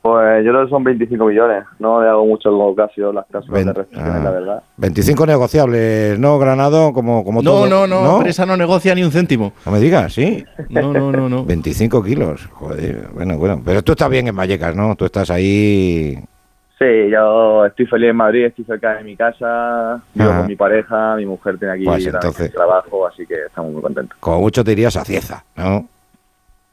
Pues 0.02 0.44
yo 0.46 0.52
creo 0.52 0.64
que 0.64 0.70
son 0.70 0.82
25 0.82 1.26
millones. 1.26 1.64
No 1.78 2.02
le 2.02 2.08
hago 2.08 2.24
mucho 2.24 2.50
caso 2.74 3.12
las 3.12 3.26
cláusulas 3.26 3.66
de 3.66 3.72
restricciones, 3.72 4.24
la 4.24 4.30
verdad. 4.30 4.62
25 4.78 5.26
negociables, 5.26 6.18
¿no, 6.18 6.38
Granado? 6.38 6.94
Como, 6.94 7.22
como 7.22 7.42
no, 7.42 7.50
todo. 7.50 7.66
No, 7.66 7.86
no, 7.86 8.02
no. 8.02 8.16
Empresa 8.16 8.46
no 8.46 8.56
negocia 8.56 8.94
ni 8.94 9.02
un 9.02 9.12
céntimo. 9.12 9.52
No 9.66 9.72
me 9.72 9.78
digas, 9.78 10.14
¿sí? 10.14 10.42
No, 10.70 10.92
no, 10.92 11.12
no. 11.12 11.28
no. 11.28 11.44
25 11.46 12.02
kilos. 12.02 12.46
Joder, 12.46 13.08
bueno, 13.12 13.36
bueno. 13.36 13.60
Pero 13.62 13.82
tú 13.82 13.92
estás 13.92 14.08
bien 14.08 14.26
en 14.28 14.36
Vallecas, 14.36 14.74
¿no? 14.74 14.96
Tú 14.96 15.04
estás 15.04 15.30
ahí... 15.30 16.18
Sí, 16.78 17.10
yo 17.12 17.66
estoy 17.66 17.84
feliz 17.84 18.08
en 18.08 18.16
Madrid, 18.16 18.46
estoy 18.46 18.64
cerca 18.64 18.94
de 18.94 19.04
mi 19.04 19.14
casa, 19.14 20.00
vivo 20.14 20.30
con 20.34 20.46
mi 20.46 20.56
pareja, 20.56 21.14
mi 21.16 21.26
mujer 21.26 21.58
tiene 21.58 21.74
aquí 21.74 21.84
pues 21.84 22.10
trabajo, 22.54 23.06
así 23.06 23.26
que 23.26 23.34
estamos 23.34 23.70
muy 23.70 23.82
contentos. 23.82 24.16
Como 24.18 24.40
mucho 24.40 24.64
te 24.64 24.72
irías 24.72 24.96
a 24.96 25.04
Cieza, 25.04 25.44
¿no? 25.56 25.86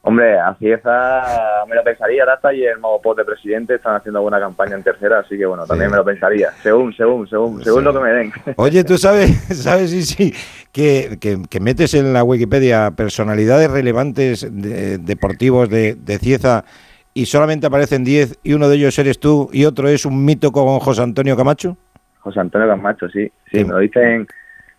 Hombre, 0.08 0.38
así 0.38 0.70
esa 0.70 1.66
me 1.68 1.74
lo 1.74 1.84
pensaría, 1.84 2.24
Rata 2.24 2.50
y 2.54 2.64
el 2.64 2.78
Mago 2.78 3.14
de 3.14 3.26
presidente 3.26 3.74
están 3.74 3.96
haciendo 3.96 4.22
buena 4.22 4.40
campaña 4.40 4.74
en 4.74 4.82
tercera, 4.82 5.18
así 5.18 5.36
que 5.36 5.44
bueno, 5.44 5.66
también 5.66 5.90
me 5.90 5.98
lo 5.98 6.04
pensaría, 6.06 6.50
según, 6.62 6.94
según, 6.94 7.28
según, 7.28 7.62
según 7.62 7.84
lo 7.84 7.92
que 7.92 8.00
me 8.00 8.10
den. 8.12 8.32
Oye, 8.56 8.84
tú 8.84 8.96
sabes, 8.96 9.36
sabes, 9.62 9.90
sí, 9.90 10.04
sí, 10.04 10.34
que, 10.72 11.18
que, 11.20 11.60
metes 11.60 11.92
en 11.92 12.14
la 12.14 12.24
Wikipedia 12.24 12.90
personalidades 12.92 13.70
relevantes 13.70 14.48
deportivos 14.50 15.68
de, 15.68 15.94
de 15.96 16.16
Cieza 16.16 16.64
y 17.12 17.26
solamente 17.26 17.66
aparecen 17.66 18.02
10 18.02 18.38
y 18.42 18.54
uno 18.54 18.70
de 18.70 18.76
ellos 18.76 18.98
eres 18.98 19.20
tú 19.20 19.50
y 19.52 19.66
otro 19.66 19.90
es 19.90 20.06
un 20.06 20.24
mito 20.24 20.52
con 20.52 20.78
José 20.78 21.02
Antonio 21.02 21.36
Camacho. 21.36 21.76
José 22.20 22.40
Antonio 22.40 22.66
Camacho, 22.66 23.10
sí, 23.10 23.30
sí, 23.52 23.62
me 23.62 23.72
lo 23.72 23.78
dicen 23.80 24.26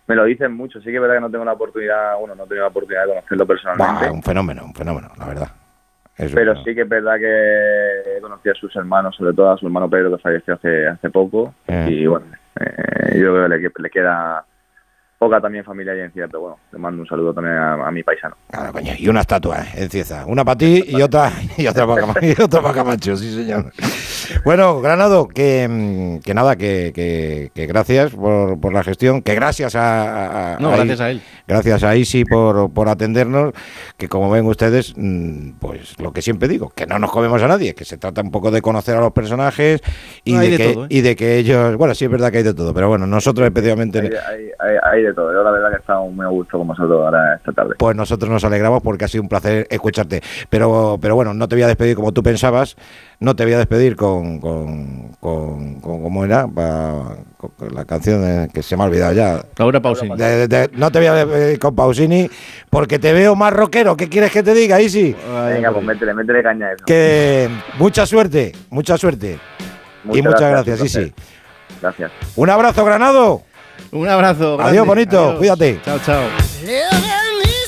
me 0.10 0.16
lo 0.16 0.26
dicen 0.26 0.54
mucho. 0.54 0.80
Sí 0.80 0.86
que 0.86 0.96
es 0.96 1.02
verdad 1.02 1.16
que 1.16 1.22
no 1.22 1.30
tengo 1.30 1.46
la 1.46 1.54
oportunidad, 1.54 2.18
bueno, 2.18 2.34
no 2.36 2.44
he 2.44 2.48
tenido 2.48 2.64
la 2.64 2.70
oportunidad 2.70 3.04
de 3.04 3.10
conocerlo 3.10 3.46
personalmente. 3.46 4.10
un 4.10 4.24
fenómeno, 4.24 4.66
un 4.66 4.74
fenómeno, 4.74 5.10
la 5.18 5.28
verdad. 5.28 5.48
Pero 6.18 6.56
sí 6.64 6.76
que 6.76 6.82
es 6.82 6.90
verdad 6.90 7.18
que 7.18 8.18
he 8.18 8.20
conocido 8.20 8.52
a 8.52 8.60
sus 8.60 8.76
hermanos, 8.76 9.16
sobre 9.16 9.34
todo 9.34 9.52
a 9.52 9.58
su 9.58 9.68
hermano 9.68 9.90
Pedro, 9.90 10.12
que 10.12 10.22
falleció 10.22 10.56
hace, 10.56 10.88
hace 10.88 11.10
poco. 11.12 11.54
Eh. 11.68 11.88
Y 11.92 12.08
bueno, 12.08 12.26
eh, 12.60 13.20
yo 13.20 13.32
creo 13.32 13.44
que 13.44 13.50
le, 13.50 13.72
le, 13.78 13.90
queda 13.90 14.44
poca 15.18 15.40
también 15.40 15.64
familia 15.64 15.96
y 15.96 16.00
en 16.00 16.12
pero 16.12 16.40
bueno, 16.42 16.60
le 16.72 16.80
mando 16.80 17.02
un 17.02 17.08
saludo 17.08 17.34
también 17.34 17.56
a, 17.56 17.92
mi 17.92 18.04
paisano. 18.04 18.36
Claro, 18.50 18.74
coño, 18.74 18.94
y 18.98 19.08
una 19.08 19.22
estatua 19.22 19.60
en 19.76 19.90
Cieza. 19.90 20.26
Una 20.26 20.44
para 20.44 20.58
ti 20.58 20.84
y 20.88 21.02
otra, 21.02 21.32
y 21.58 21.68
otra 21.68 21.86
para, 21.86 22.02
y 22.26 22.32
otra 22.42 22.62
para 22.62 22.74
Camacho, 22.74 23.16
sí 23.16 23.32
señor. 23.32 23.72
Bueno, 24.46 24.82
Granado, 24.82 25.28
que, 25.28 25.68
mm, 25.70 26.20
que 26.20 26.34
nada, 26.34 26.56
que, 26.56 26.92
que- 26.94 27.52
que 27.54 27.66
gracias 27.68 28.12
por, 28.12 28.60
por 28.60 28.74
la 28.74 28.84
gestión, 28.84 29.22
que 29.22 29.36
gracias 29.36 29.76
a, 29.76 30.56
a- 30.56 30.60
No, 30.60 30.70
a- 30.72 30.76
gracias 30.78 31.02
a 31.02 31.12
él. 31.12 31.22
Gracias 31.48 31.84
a 31.84 31.96
Isi 31.96 32.26
por, 32.26 32.72
por 32.72 32.90
atendernos, 32.90 33.54
que 33.98 34.08
como 34.08 34.30
ven 34.30 34.46
ustedes, 34.46 34.94
mm, 34.96 35.52
pues 35.60 36.00
lo 36.00 36.14
que 36.14 36.22
siempre 36.22 36.48
digo, 36.48 36.72
que 36.76 36.86
no 36.86 37.00
nos 37.00 37.12
comemos 37.12 37.42
a 37.42 37.48
nadie, 37.48 37.74
que 37.74 37.86
se 37.86 37.98
trata 37.98 38.22
un 38.22 38.32
poco 38.32 38.52
de 38.52 38.62
conocer 38.62 38.96
a 38.96 39.00
los 39.02 39.12
personajes 39.14 39.82
y, 40.24 40.34
No, 40.34 40.40
de, 40.42 40.50
de 40.52 40.58
que, 40.58 40.74
todo, 40.74 40.84
¿eh? 40.86 40.88
y 40.90 41.02
de 41.02 41.16
que 41.16 41.38
ellos, 41.38 41.76
bueno, 41.78 41.96
sí 41.96 42.06
es 42.06 42.12
verdad 42.12 42.32
que 42.32 42.38
hay 42.40 42.44
de 42.44 42.54
todo, 42.54 42.74
pero 42.74 42.88
bueno, 42.90 43.08
nosotros 43.08 43.46
especialmente... 43.48 44.00
Hay, 44.00 44.08
hay- 44.08 44.50
hay- 44.60 44.78
hay 44.92 45.04
de 45.04 45.14
todo. 45.14 45.32
Yo 45.34 45.44
la 45.44 45.52
verdad 45.52 45.70
que 45.70 45.76
he 45.78 45.80
estado 45.80 46.06
muy 46.08 46.26
a 46.26 46.30
gusto 46.30 46.58
con 46.58 46.68
vosotros 46.68 46.92
ahora 47.06 47.36
esta 47.36 47.52
tarde. 47.52 47.76
Pues 47.78 47.96
nosotros 47.96 48.30
nos 48.30 48.44
alegramos 48.44 48.82
porque 48.84 49.06
ha 49.06 49.08
sido 49.08 49.24
un 49.24 49.30
placer 49.30 49.68
escucharte. 49.70 50.22
Pero, 50.50 50.98
pero 51.02 51.16
bueno, 51.16 51.34
no 51.34 51.48
te 51.48 51.56
voy 51.56 51.64
a 51.64 51.68
despedir 51.68 51.96
como 51.96 52.12
tú 52.12 52.22
pensabas, 52.24 52.76
no 53.20 53.36
te 53.36 53.44
voy 53.44 53.54
a 53.54 53.58
despedir 53.58 53.96
con, 53.96 54.19
con, 54.40 55.12
con, 55.20 55.80
con- 55.82 56.02
¿cómo 56.04 56.26
era? 56.26 56.46
Va- 56.46 57.16
con- 57.38 57.52
con 57.52 57.74
la 57.74 57.86
canción 57.86 58.22
de- 58.22 58.50
que 58.54 58.62
se 58.64 58.76
me 58.76 58.84
ha 58.84 58.86
olvidado 58.88 59.14
ya. 59.14 59.42
Laura 59.58 59.82
Pausini. 59.82 60.16
De- 60.18 60.48
de- 60.48 60.48
de- 60.48 60.70
no 60.74 60.92
te 60.92 61.00
voy 61.00 61.08
a 61.08 61.14
despedir 61.14 61.60
con 61.60 61.76
Pausini 61.76 62.30
porque 62.70 63.00
te 63.00 63.14
veo 63.14 63.36
más 63.36 63.54
rockero. 63.54 63.96
¿Qué 63.98 64.10
quieres 64.10 64.32
que 64.32 64.44
te 64.44 64.54
diga, 64.54 64.80
Isi? 64.82 65.16
Venga, 65.48 65.72
pues 65.72 65.86
métele, 65.86 66.14
métele 66.14 66.44
caña 66.44 66.68
a 66.68 66.74
eso. 66.74 66.86
Que 66.86 67.50
mucha 67.78 68.06
suerte, 68.06 68.54
mucha 68.70 68.98
suerte. 68.98 69.40
y 70.12 70.22
muchas 70.22 70.42
gracias, 70.52 70.80
un 70.80 70.86
Isi. 70.86 71.14
Gracias. 71.82 72.12
Un 72.36 72.50
abrazo, 72.50 72.84
Granado. 72.86 73.42
Un 73.92 74.08
abrazo. 74.08 74.60
Adiós, 74.62 74.86
bonito. 74.86 75.20
Adiós. 75.20 75.38
Cuídate. 75.38 75.80
Chao, 75.84 76.00
chao. 76.06 77.09